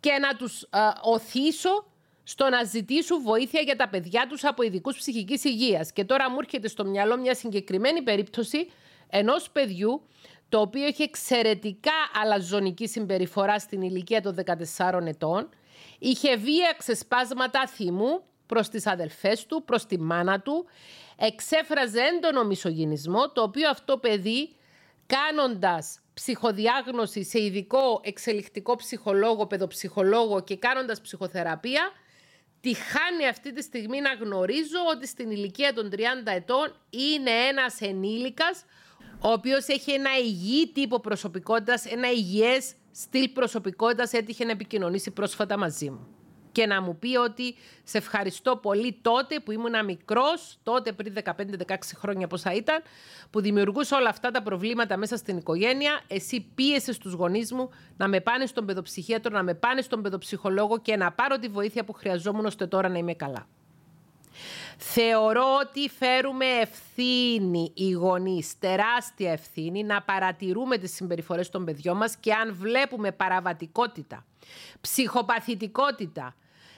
[0.00, 0.68] και να τους ε,
[1.02, 1.86] οθήσω
[2.22, 5.92] στο να ζητήσουν βοήθεια για τα παιδιά τους από ειδικούς ψυχικής υγείας.
[5.92, 8.70] Και τώρα μου έρχεται στο μυαλό μια συγκεκριμένη περίπτωση
[9.08, 10.02] ενός παιδιού
[10.48, 14.34] το οποίο έχει εξαιρετικά αλαζονική συμπεριφορά στην ηλικία των
[14.78, 15.48] 14 ετών
[15.98, 20.66] Είχε βία ξεσπάσματα θυμού προς τις αδελφές του, προς τη μάνα του.
[21.16, 24.54] Εξέφραζε έντονο μισογυνισμό, το οποίο αυτό παιδί
[25.06, 31.90] κάνοντας ψυχοδιάγνωση σε ειδικό εξελικτικό ψυχολόγο, παιδοψυχολόγο και κάνοντας ψυχοθεραπεία,
[32.60, 37.80] τη χάνει αυτή τη στιγμή να γνωρίζω ότι στην ηλικία των 30 ετών είναι ένας
[37.80, 38.64] ενήλικας
[39.20, 45.58] ο οποίος έχει ένα υγιή τύπο προσωπικότητας, ένα υγιές στυλ προσωπικότητας έτυχε να επικοινωνήσει πρόσφατα
[45.58, 46.06] μαζί μου.
[46.52, 51.32] Και να μου πει ότι σε ευχαριστώ πολύ τότε που ήμουν μικρός, τότε πριν 15-16
[51.94, 52.82] χρόνια πόσα ήταν,
[53.30, 56.00] που δημιουργούσα όλα αυτά τα προβλήματα μέσα στην οικογένεια.
[56.06, 60.78] Εσύ πίεσες στους γονείς μου να με πάνε στον παιδοψυχίατρο, να με πάνε στον παιδοψυχολόγο
[60.78, 63.46] και να πάρω τη βοήθεια που χρειαζόμουν ώστε τώρα να είμαι καλά.
[64.76, 72.16] Θεωρώ ότι φέρουμε ευθύνη οι γονείς, τεράστια ευθύνη, να παρατηρούμε τις συμπεριφορές των παιδιών μας
[72.16, 74.24] και αν βλέπουμε παραβατικότητα,
[74.80, 76.34] ψυχοπαθητικότητα,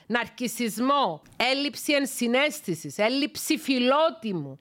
[0.07, 4.59] ναρκισισμό, έλλειψη ενσυναίσθησης, έλλειψη φιλότιμου,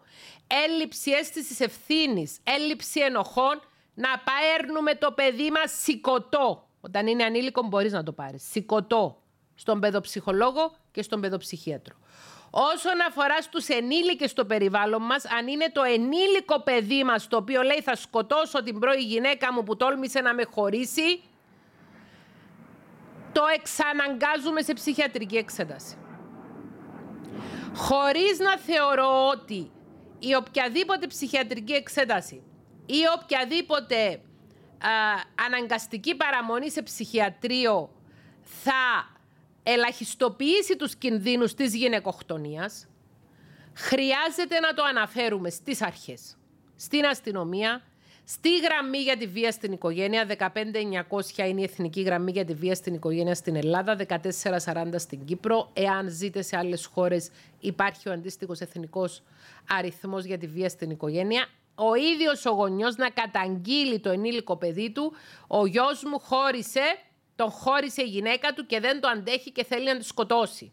[0.66, 3.60] έλλειψη αίσθησης ευθύνης, έλλειψη ενοχών,
[3.94, 6.68] να παίρνουμε το παιδί μας σηκωτό.
[6.80, 8.42] Όταν είναι ανήλικο μπορείς να το πάρεις.
[8.50, 9.22] Σηκωτό
[9.54, 11.96] στον παιδοψυχολόγο και στον παιδοψυχίατρο.
[12.50, 17.62] Όσον αφορά στους ενήλικες στο περιβάλλον μας, αν είναι το ενήλικο παιδί μας το οποίο
[17.62, 21.22] λέει θα σκοτώσω την πρώη γυναίκα μου που τόλμησε να με χωρίσει,
[23.32, 25.96] το εξαναγκάζουμε σε ψυχιατρική εξέταση.
[27.74, 29.70] Χωρίς να θεωρώ ότι
[30.18, 32.42] η οποιαδήποτε ψυχιατρική εξέταση
[32.86, 34.20] ή οποιαδήποτε
[35.46, 37.90] αναγκαστική παραμονή σε ψυχιατρίο
[38.42, 39.17] θα
[39.72, 42.86] ελαχιστοποιήσει τους κινδύνους της γυναικοκτονίας,
[43.74, 46.36] χρειάζεται να το αναφέρουμε στις αρχές,
[46.76, 47.82] στην αστυνομία,
[48.24, 52.74] στη γραμμή για τη βία στην οικογένεια, 15900 είναι η εθνική γραμμή για τη βία
[52.74, 55.70] στην οικογένεια στην Ελλάδα, 1440 στην Κύπρο.
[55.72, 59.22] Εάν ζείτε σε άλλες χώρες υπάρχει ο αντίστοιχος εθνικός
[59.68, 61.46] αριθμός για τη βία στην οικογένεια.
[61.74, 65.12] Ο ίδιος ο γονιός να καταγγείλει το ενήλικο παιδί του,
[65.46, 66.98] ο γιος μου χώρισε,
[67.38, 70.72] τον χώρισε η γυναίκα του και δεν το αντέχει και θέλει να τη σκοτώσει.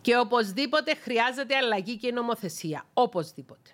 [0.00, 2.86] Και οπωσδήποτε χρειάζεται αλλαγή και νομοθεσία.
[2.94, 3.70] Οπωσδήποτε.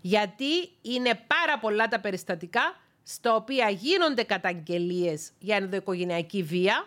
[0.00, 6.86] Γιατί είναι πάρα πολλά τα περιστατικά στα οποία γίνονται καταγγελίες για ενδοοικογενειακή βία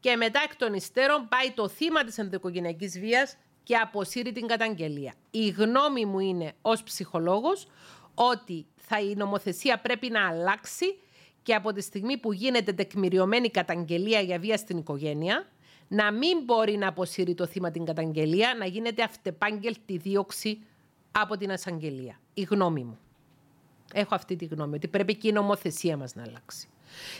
[0.00, 5.14] και μετά εκ των υστέρων πάει το θύμα της ενδοοικογενειακής βίας και αποσύρει την καταγγελία.
[5.30, 7.66] Η γνώμη μου είναι ως ψυχολόγος
[8.14, 10.98] ότι θα η νομοθεσία πρέπει να αλλάξει
[11.42, 15.46] και από τη στιγμή που γίνεται τεκμηριωμένη καταγγελία για βία στην οικογένεια,
[15.88, 20.58] να μην μπορεί να αποσύρει το θύμα την καταγγελία, να γίνεται αυτεπάγγελτη δίωξη
[21.12, 22.20] από την ασαγγελία.
[22.34, 22.98] Η γνώμη μου.
[23.92, 26.68] Έχω αυτή τη γνώμη, ότι πρέπει και η νομοθεσία μας να αλλάξει.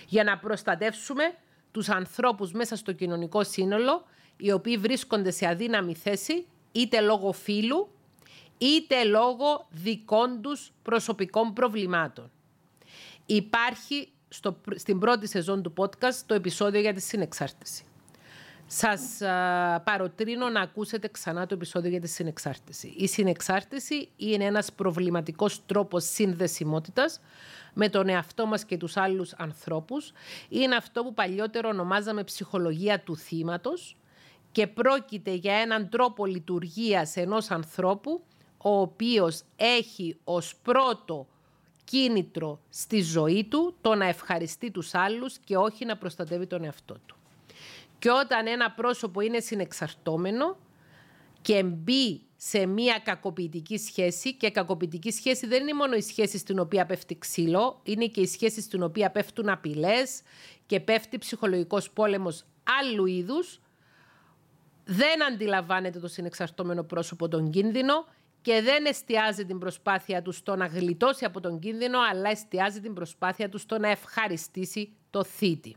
[0.09, 1.35] Για να προστατεύσουμε
[1.71, 4.05] τους ανθρώπους μέσα στο κοινωνικό σύνολο,
[4.37, 7.89] οι οποίοι βρίσκονται σε αδύναμη θέση, είτε λόγω φύλου,
[8.65, 12.31] είτε λόγω δικών τους προσωπικών προβλημάτων.
[13.27, 17.85] Υπάρχει στο, στην πρώτη σεζόν του podcast το επεισόδιο για τη συνεξάρτηση.
[18.67, 19.01] Σας
[19.85, 22.95] παροτρύνω να ακούσετε ξανά το επεισόδιο για τη συνεξάρτηση.
[22.97, 27.21] Η συνεξάρτηση είναι ένας προβληματικός τρόπος συνδεσιμότητας
[27.75, 30.13] με τον εαυτό μας και τους άλλους ανθρώπους.
[30.49, 33.97] Είναι αυτό που παλιότερο ονομάζαμε ψυχολογία του θύματος
[34.53, 38.23] και πρόκειται για έναν τρόπο λειτουργίας ενός ανθρώπου
[38.67, 41.27] ο οποίος έχει ως πρώτο
[41.85, 46.99] κίνητρο στη ζωή του το να ευχαριστεί τους άλλους και όχι να προστατεύει τον εαυτό
[47.07, 47.17] του.
[47.99, 50.57] Και όταν ένα πρόσωπο είναι συνεξαρτώμενο
[51.43, 56.59] και μπει σε μία κακοποιητική σχέση και κακοποιητική σχέση δεν είναι μόνο η σχέση στην
[56.59, 60.23] οποία πέφτει ξύλο, είναι και η σχέση στην οποία πέφτουν απειλές
[60.67, 62.45] και πέφτει ψυχολογικός πόλεμος
[62.81, 63.61] άλλου είδους,
[64.85, 68.07] δεν αντιλαμβάνεται το συνεξαρτώμενο πρόσωπο τον κίνδυνο
[68.45, 72.95] και δεν εστιάζει την προσπάθεια του στο να γλιτώσει από τον κίνδυνο, αλλά εστιάζει την
[72.95, 75.77] προσπάθεια του στο να ευχαριστήσει το θήτη.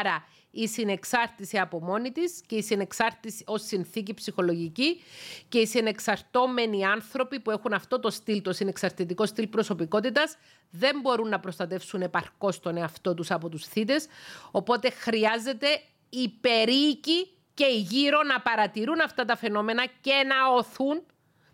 [0.00, 5.00] Άρα η συνεξάρτηση από μόνη της και η συνεξάρτηση ως συνθήκη ψυχολογική
[5.48, 10.36] και οι συνεξαρτώμενοι άνθρωποι που έχουν αυτό το στυλ, το συνεξαρτητικό στυλ προσωπικότητας,
[10.70, 14.06] δεν μπορούν να προστατεύσουν επαρκώς τον εαυτό τους από τους θήτες.
[14.50, 15.66] Οπότε χρειάζεται
[16.08, 21.02] οι περίοικοι και οι γύρω να παρατηρούν αυτά τα φαινόμενα και να οθούν,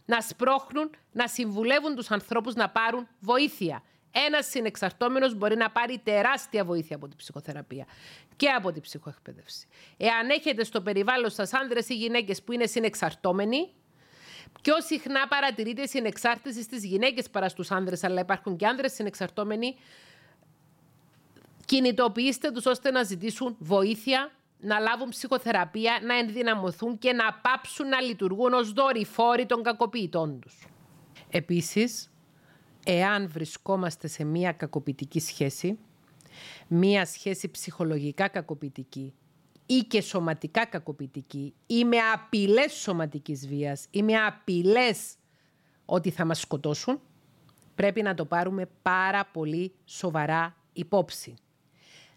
[0.08, 3.82] να σπρώχνουν, να συμβουλεύουν τους ανθρώπους να πάρουν βοήθεια.
[4.10, 7.86] Ένας συνεξαρτώμενος μπορεί να πάρει τεράστια βοήθεια από την ψυχοθεραπεία
[8.36, 9.66] και από την ψυχοεκπαίδευση.
[9.96, 13.72] Εάν έχετε στο περιβάλλον σας άνδρες ή γυναίκες που είναι συνεξαρτώμενοι,
[14.62, 19.76] πιο συχνά παρατηρείτε συνεξάρτηση στις γυναίκες παρά στους άνδρες, αλλά υπάρχουν και άνδρες συνεξαρτώμενοι.
[21.64, 24.30] Κινητοποιήστε τους ώστε να ζητήσουν βοήθεια,
[24.60, 30.66] να λάβουν ψυχοθεραπεία, να ενδυναμωθούν και να πάψουν να λειτουργούν ως δορυφόροι των κακοποιητών τους.
[31.28, 32.10] Επίσης,
[32.84, 35.78] εάν βρισκόμαστε σε μία κακοποιητική σχέση,
[36.68, 39.14] μία σχέση ψυχολογικά κακοποιητική
[39.66, 45.14] ή και σωματικά κακοποιητική ή με απειλές σωματικής βίας ή με απειλές
[45.84, 47.00] ότι θα μας σκοτώσουν,
[47.74, 51.34] πρέπει να το πάρουμε πάρα πολύ σοβαρά υπόψη.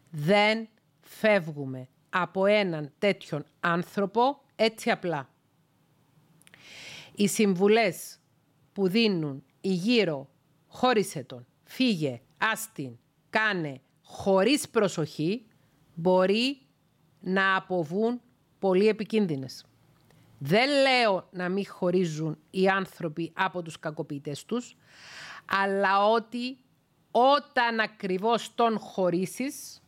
[0.10, 0.68] Δεν
[1.02, 5.30] φεύγουμε από έναν τέτοιον άνθρωπο έτσι απλά.
[7.16, 8.20] Οι συμβουλές
[8.74, 10.30] που δίνουν οι γύρω
[10.68, 12.98] χώρισε τον, φύγε, άστην,
[13.30, 15.46] κάνε, χωρίς προσοχή,
[15.94, 16.62] μπορεί
[17.20, 18.22] να αποβούν
[18.60, 19.66] πολύ επικίνδυνες.
[20.38, 24.78] Δεν λέω να μην χωρίζουν οι άνθρωποι από τους κακοποιητές τους,
[25.46, 26.58] αλλά ότι
[27.12, 29.81] όταν ακριβώς τον χωρίσεις,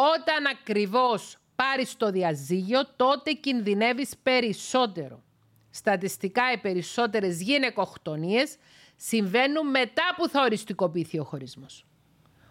[0.00, 5.22] όταν ακριβώς πάρεις το διαζύγιο, τότε κινδυνεύεις περισσότερο.
[5.70, 8.56] Στατιστικά οι περισσότερες γυναικοκτονίες
[8.96, 11.84] συμβαίνουν μετά που θα οριστικοποιηθεί ο χωρισμός.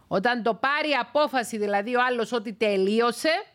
[0.08, 3.46] Όταν το πάρει απόφαση δηλαδή ο άλλος ότι τελείωσε,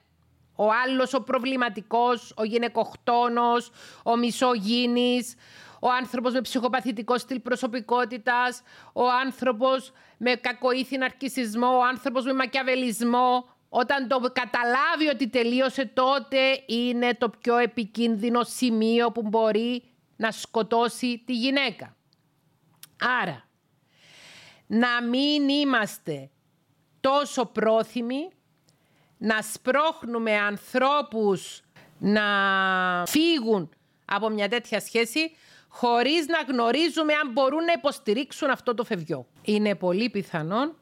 [0.56, 3.70] ο άλλος ο προβληματικός, ο γυναικοκτόνος,
[4.04, 5.34] ο μισογίνης,
[5.80, 8.62] ο άνθρωπος με ψυχοπαθητικό στυλ προσωπικότητας,
[8.92, 13.44] ο άνθρωπος με κακοήθη ναρκισισμό, ο άνθρωπος με μακιαβελισμό,
[13.74, 19.82] όταν το καταλάβει ότι τελείωσε τότε είναι το πιο επικίνδυνο σημείο που μπορεί
[20.16, 21.96] να σκοτώσει τη γυναίκα.
[23.22, 23.48] Άρα,
[24.66, 26.30] να μην είμαστε
[27.00, 28.28] τόσο πρόθυμοι
[29.18, 31.62] να σπρώχνουμε ανθρώπους
[31.98, 32.22] να
[33.06, 33.70] φύγουν
[34.04, 35.36] από μια τέτοια σχέση
[35.68, 39.26] χωρίς να γνωρίζουμε αν μπορούν να υποστηρίξουν αυτό το φευγιό.
[39.42, 40.76] Είναι πολύ πιθανόν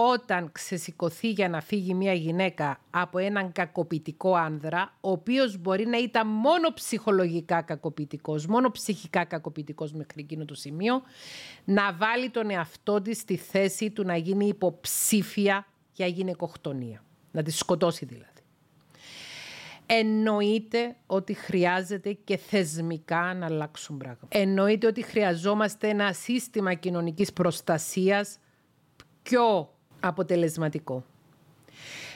[0.00, 5.98] όταν ξεσηκωθεί για να φύγει μια γυναίκα από έναν κακοποιητικό άνδρα, ο οποίος μπορεί να
[5.98, 11.02] ήταν μόνο ψυχολογικά κακοποιητικός, μόνο ψυχικά κακοποιητικός μέχρι εκείνο το σημείο,
[11.64, 17.04] να βάλει τον εαυτό της στη θέση του να γίνει υποψήφια για γυναικοκτονία.
[17.30, 18.42] Να τη σκοτώσει δηλαδή.
[19.86, 24.38] Εννοείται ότι χρειάζεται και θεσμικά να αλλάξουν πράγματα.
[24.38, 28.38] Εννοείται ότι χρειαζόμαστε ένα σύστημα κοινωνικής προστασίας
[29.22, 31.04] πιο αποτελεσματικό.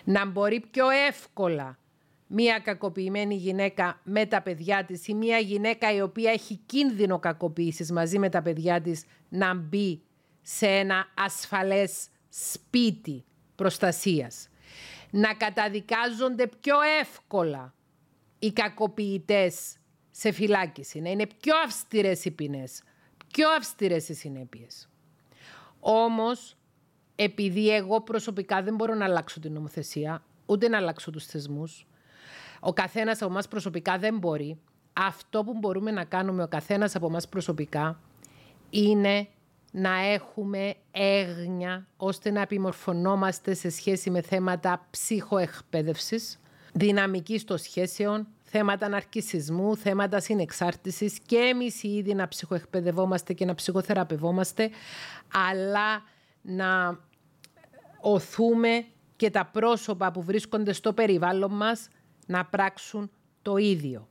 [0.04, 1.78] Να μπορεί πιο εύκολα
[2.26, 7.92] μία κακοποιημένη γυναίκα με τα παιδιά της ή μία γυναίκα η οποία έχει κίνδυνο κακοποίησης
[7.92, 10.02] μαζί με τα παιδιά της να μπει
[10.42, 13.24] σε ένα ασφαλές σπίτι
[13.54, 14.48] προστασίας.
[15.10, 17.74] Να καταδικάζονται πιο εύκολα
[18.38, 19.76] οι κακοποιητές
[20.10, 22.82] σε φυλάκιση, να είναι πιο αυστηρές οι ποινές,
[23.32, 24.88] πιο αυστηρές οι συνέπειες.
[25.80, 26.56] Όμως
[27.22, 31.86] επειδή εγώ προσωπικά δεν μπορώ να αλλάξω την νομοθεσία, ούτε να αλλάξω τους θεσμούς,
[32.60, 34.58] ο καθένας από εμάς προσωπικά δεν μπορεί.
[34.92, 38.00] Αυτό που μπορούμε να κάνουμε ο καθένας από εμάς προσωπικά
[38.70, 39.28] είναι
[39.72, 46.40] να έχουμε έγνοια ώστε να επιμορφωνόμαστε σε σχέση με θέματα ψυχοεκπαίδευσης,
[46.72, 54.70] δυναμικής των σχέσεων, θέματα ναρκισισμού, θέματα συνεξάρτησης και εμείς ήδη να ψυχοεκπαιδευόμαστε και να ψυχοθεραπευόμαστε,
[55.50, 56.02] αλλά
[56.42, 56.98] να
[58.02, 58.84] οθούμε
[59.16, 61.88] και τα πρόσωπα που βρίσκονται στο περιβάλλον μας
[62.26, 63.10] να πράξουν
[63.42, 64.08] το ίδιο.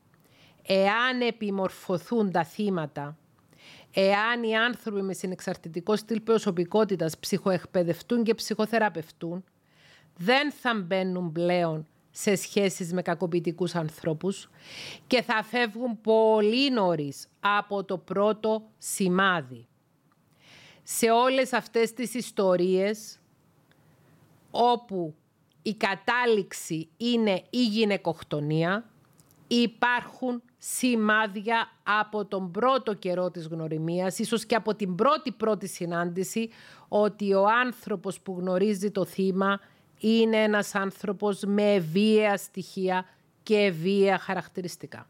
[0.66, 3.18] Εάν επιμορφωθούν τα θύματα,
[3.94, 9.44] εάν οι άνθρωποι με συνεξαρτητικό στυλ προσωπικότητας ψυχοεκπαιδευτούν και ψυχοθεραπευτούν,
[10.18, 14.50] δεν θα μπαίνουν πλέον σε σχέσεις με κακοποιητικούς ανθρώπους
[15.08, 19.66] και θα φεύγουν πολύ νωρίς από το πρώτο σημάδι.
[20.84, 23.20] Σε όλες αυτές τις ιστορίες
[24.52, 25.16] όπου
[25.62, 28.89] η κατάληξη είναι η γυναικοκτονία,
[29.47, 36.49] υπάρχουν σημάδια από τον πρώτο καιρό της γνωριμίας, ίσως και από την πρώτη πρώτη συνάντηση,
[36.88, 39.60] ότι ο άνθρωπος που γνωρίζει το θύμα
[39.99, 43.06] είναι ένας άνθρωπος με βία στοιχεία
[43.43, 45.08] και βία χαρακτηριστικά.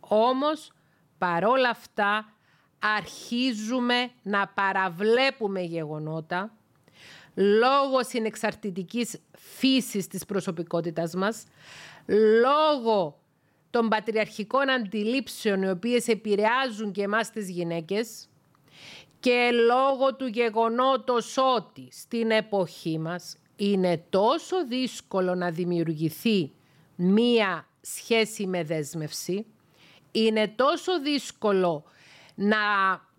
[0.00, 0.72] Όμως,
[1.18, 2.32] παρόλα αυτά,
[2.78, 6.52] αρχίζουμε να παραβλέπουμε γεγονότα
[7.34, 11.44] λόγω συνεξαρτητικής φύσης της προσωπικότητας μας,
[12.40, 13.18] λόγω
[13.70, 18.28] των πατριαρχικών αντιλήψεων οι οποίες επηρεάζουν και εμάς τις γυναίκες
[19.20, 26.52] και λόγω του γεγονότος ότι στην εποχή μας είναι τόσο δύσκολο να δημιουργηθεί
[26.96, 29.46] μία σχέση με δέσμευση,
[30.12, 31.84] είναι τόσο δύσκολο
[32.34, 32.56] να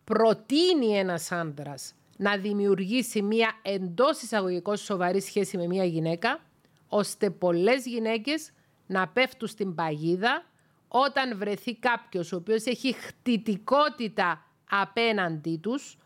[0.04, 6.40] προτείνει ένας άντρας να δημιουργήσει μία εντός εισαγωγικών σοβαρή σχέση με μία γυναίκα,
[6.88, 8.52] ώστε πολλές γυναίκες
[8.88, 10.46] να πέφτουν στην παγίδα
[10.88, 15.98] όταν βρεθεί κάποιος ο οποίος έχει χτιτικότητα απέναντί τους,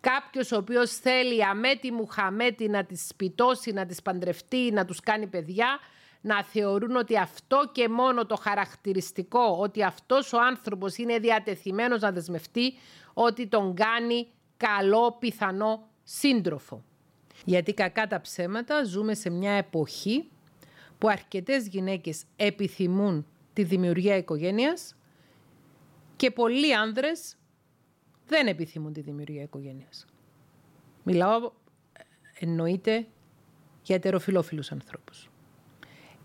[0.00, 5.00] κάποιος ο οποίος θέλει αμέτη μου χαμέτη να τις σπιτώσει, να τις παντρευτεί, να τους
[5.00, 5.78] κάνει παιδιά,
[6.20, 12.12] να θεωρούν ότι αυτό και μόνο το χαρακτηριστικό, ότι αυτός ο άνθρωπος είναι διατεθειμένος να
[12.12, 12.74] δεσμευτεί,
[13.14, 14.26] ότι τον κάνει
[14.56, 16.84] καλό πιθανό σύντροφο.
[17.44, 20.28] Γιατί κακά τα ψέματα ζούμε σε μια εποχή
[20.98, 24.96] που αρκετές γυναίκες επιθυμούν τη δημιουργία οικογένειας
[26.16, 27.36] και πολλοί άνδρες
[28.26, 30.06] δεν επιθυμούν τη δημιουργία οικογένειας.
[31.02, 31.52] Μιλάω
[32.38, 33.06] εννοείται
[33.82, 35.30] για ετεροφιλόφιλους ανθρώπους.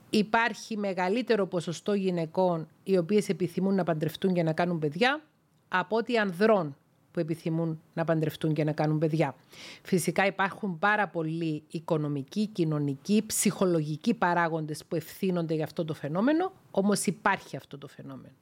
[0.10, 5.22] Υπάρχει μεγαλύτερο ποσοστό γυναικών οι οποίες επιθυμούν να παντρευτούν και να κάνουν παιδιά
[5.68, 6.78] από ότι ανδρών
[7.12, 9.36] που επιθυμούν να παντρευτούν και να κάνουν παιδιά.
[9.82, 17.06] Φυσικά υπάρχουν πάρα πολλοί οικονομικοί, κοινωνικοί, ψυχολογικοί παράγοντες που ευθύνονται για αυτό το φαινόμενο, όμως
[17.06, 18.36] υπάρχει αυτό το φαινόμενο.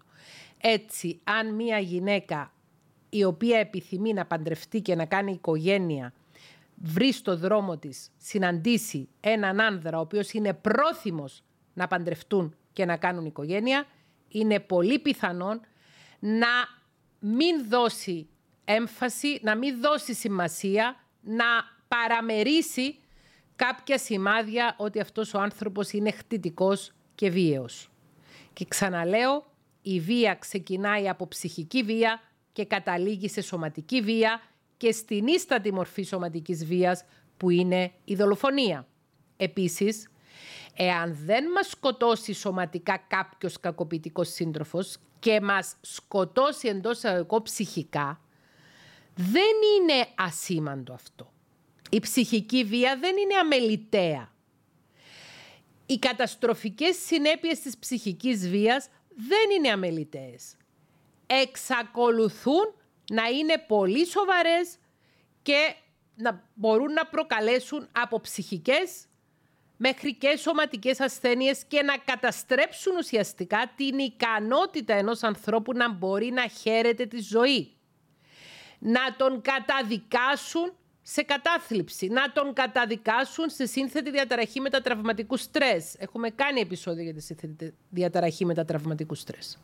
[0.62, 2.52] Έτσι, αν μία γυναίκα
[3.10, 6.14] η οποία επιθυμεί να παντρευτεί και να κάνει οικογένεια
[6.76, 11.44] βρει στο δρόμο της, συναντήσει έναν άνδρα ο οποίος είναι πρόθυμος
[11.74, 13.86] να παντρευτούν και να κάνουν οικογένεια,
[14.30, 15.62] είναι πολύ πιθανόν
[16.20, 16.48] να
[17.20, 18.28] μην δώσει
[18.70, 21.46] έμφαση, να μην δώσει σημασία, να
[21.88, 23.00] παραμερίσει
[23.56, 27.90] κάποια σημάδια ότι αυτός ο άνθρωπος είναι χτιτικός και βίαιος.
[28.54, 29.46] Και ξαναλέω,
[29.82, 32.22] η βία ξεκινάει από ψυχική βία
[32.54, 34.42] και καταλήγει σε σωματική βία
[34.78, 37.06] και στην ίστατη μορφή σωματικής βίας
[37.38, 38.88] που είναι η δολοφονία.
[39.38, 40.10] Επίσης,
[40.76, 48.22] εάν δεν μας σκοτώσει σωματικά κάποιος κακοποιητικός σύντροφος και μας σκοτώσει εντός εγώ ψυχικά,
[49.18, 51.32] δεν είναι ασήμαντο αυτό.
[51.90, 54.32] Η ψυχική βία δεν είναι αμεληταία.
[55.86, 60.56] Οι καταστροφικές συνέπειες της ψυχικής βίας δεν είναι αμεληταίες.
[61.28, 62.74] Εξακολουθούν
[63.12, 64.78] να είναι πολύ σοβαρές
[65.42, 65.76] και
[66.16, 69.08] να μπορούν να προκαλέσουν από ψυχικές
[69.78, 76.48] μέχρι και σωματικές ασθένειες και να καταστρέψουν ουσιαστικά την ικανότητα ενός ανθρώπου να μπορεί να
[76.48, 77.77] χαίρεται τη ζωή.
[78.80, 85.96] Να τον καταδικάσουν σε κατάθλιψη, να τον καταδικάσουν σε σύνθετη διαταραχή μετατραυματικού στρες.
[86.00, 89.58] Έχουμε κάνει επεισόδιο για τη σύνθετη διαταραχή μετατραυματικού στρες.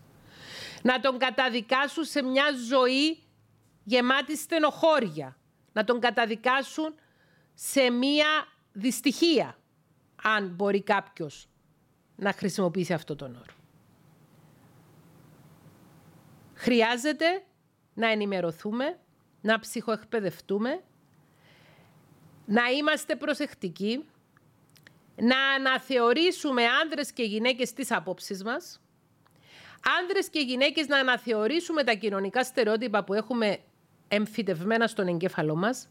[0.82, 3.20] Να τον καταδικάσουν σε μια ζωή
[3.84, 5.38] γεμάτη στενοχώρια.
[5.74, 6.95] Να τον καταδικάσουν
[7.53, 9.57] σε μια δυστυχία,
[10.24, 11.47] αν μπορεί κάποιος
[12.16, 13.53] να χρησιμοποιήσει αυτό τον όρο.
[16.53, 17.43] Χρειάζεται
[17.93, 18.99] να ενημερωθούμε,
[19.43, 20.81] να ψυχοεκπαιδευτούμε
[22.45, 24.05] να είμαστε προσεκτικοί,
[25.15, 28.81] να αναθεωρήσουμε άνδρες και γυναίκες τις απόψεις μας,
[30.01, 33.59] άνδρες και γυναίκες να αναθεωρήσουμε τα κοινωνικά στερεότυπα που έχουμε
[34.07, 35.89] εμφυτευμένα στον εγκέφαλό μας,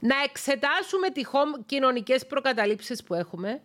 [0.00, 3.60] να εξετάσουμε τυχόν κοινωνικές προκαταλήψεις που έχουμε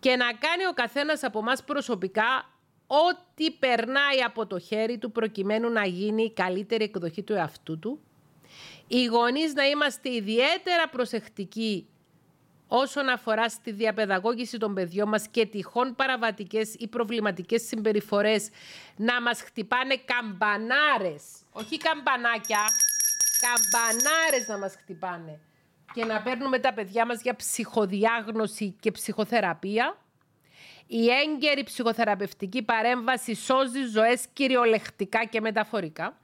[0.00, 2.50] και να κάνει ο καθένας από μας προσωπικά
[2.86, 8.00] ό,τι περνάει από το χέρι του προκειμένου να γίνει η καλύτερη εκδοχή του εαυτού του
[8.92, 11.86] οι γονείς να είμαστε ιδιαίτερα προσεκτικοί
[12.68, 18.48] όσον αφορά στη διαπαιδαγώγηση των παιδιών μας και τυχόν παραβατικές ή προβληματικές συμπεριφορές
[18.96, 22.60] να μας χτυπάνε καμπανάρες, όχι καμπανάκια,
[23.40, 25.40] καμπανάρες να μας χτυπάνε
[25.92, 29.96] και να παίρνουμε τα παιδιά μας για ψυχοδιάγνωση και ψυχοθεραπεία.
[30.86, 36.19] Η έγκαιρη ψυχοθεραπευτική παρέμβαση σώζει ζωές κυριολεκτικά και μεταφορικά.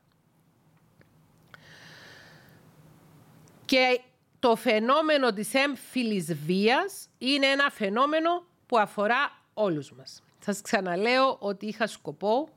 [3.67, 4.01] Και
[4.39, 10.23] το φαινόμενο της έμφυλης βίας είναι ένα φαινόμενο που αφορά όλους μας.
[10.39, 12.49] Σας ξαναλέω ότι είχα σκοπό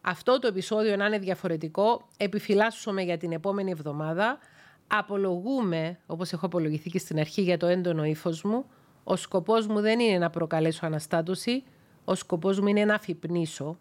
[0.00, 2.08] αυτό το επεισόδιο να είναι διαφορετικό.
[2.16, 4.38] Επιφυλάσσομαι για την επόμενη εβδομάδα.
[4.86, 8.64] Απολογούμε, όπως έχω απολογηθεί και στην αρχή, για το έντονο ύφος μου.
[9.04, 11.64] Ο σκοπός μου δεν είναι να προκαλέσω αναστάτωση.
[12.04, 13.78] Ο σκοπός μου είναι να αφυπνήσω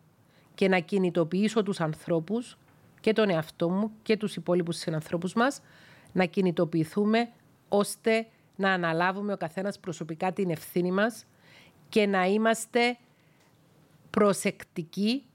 [0.53, 2.57] και να κινητοποιήσω τους ανθρώπους
[2.99, 5.61] και τον εαυτό μου και τους υπόλοιπους συνανθρώπους μας
[6.17, 7.29] να κινητοποιηθούμε
[7.69, 11.25] ώστε να αναλάβουμε ο καθένας προσωπικά την ευθύνη μας
[11.89, 12.97] και να είμαστε
[14.09, 15.25] προσεκτικοί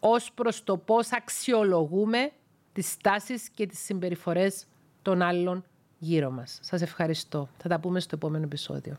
[0.00, 2.32] ως προς το πώς αξιολογούμε
[2.72, 4.66] τις στάσεις και τις συμπεριφορές
[5.02, 5.64] των άλλων
[5.98, 6.58] γύρω μας.
[6.62, 7.48] Σας ευχαριστώ.
[7.58, 8.96] Θα τα πούμε στο επόμενο επεισόδιο.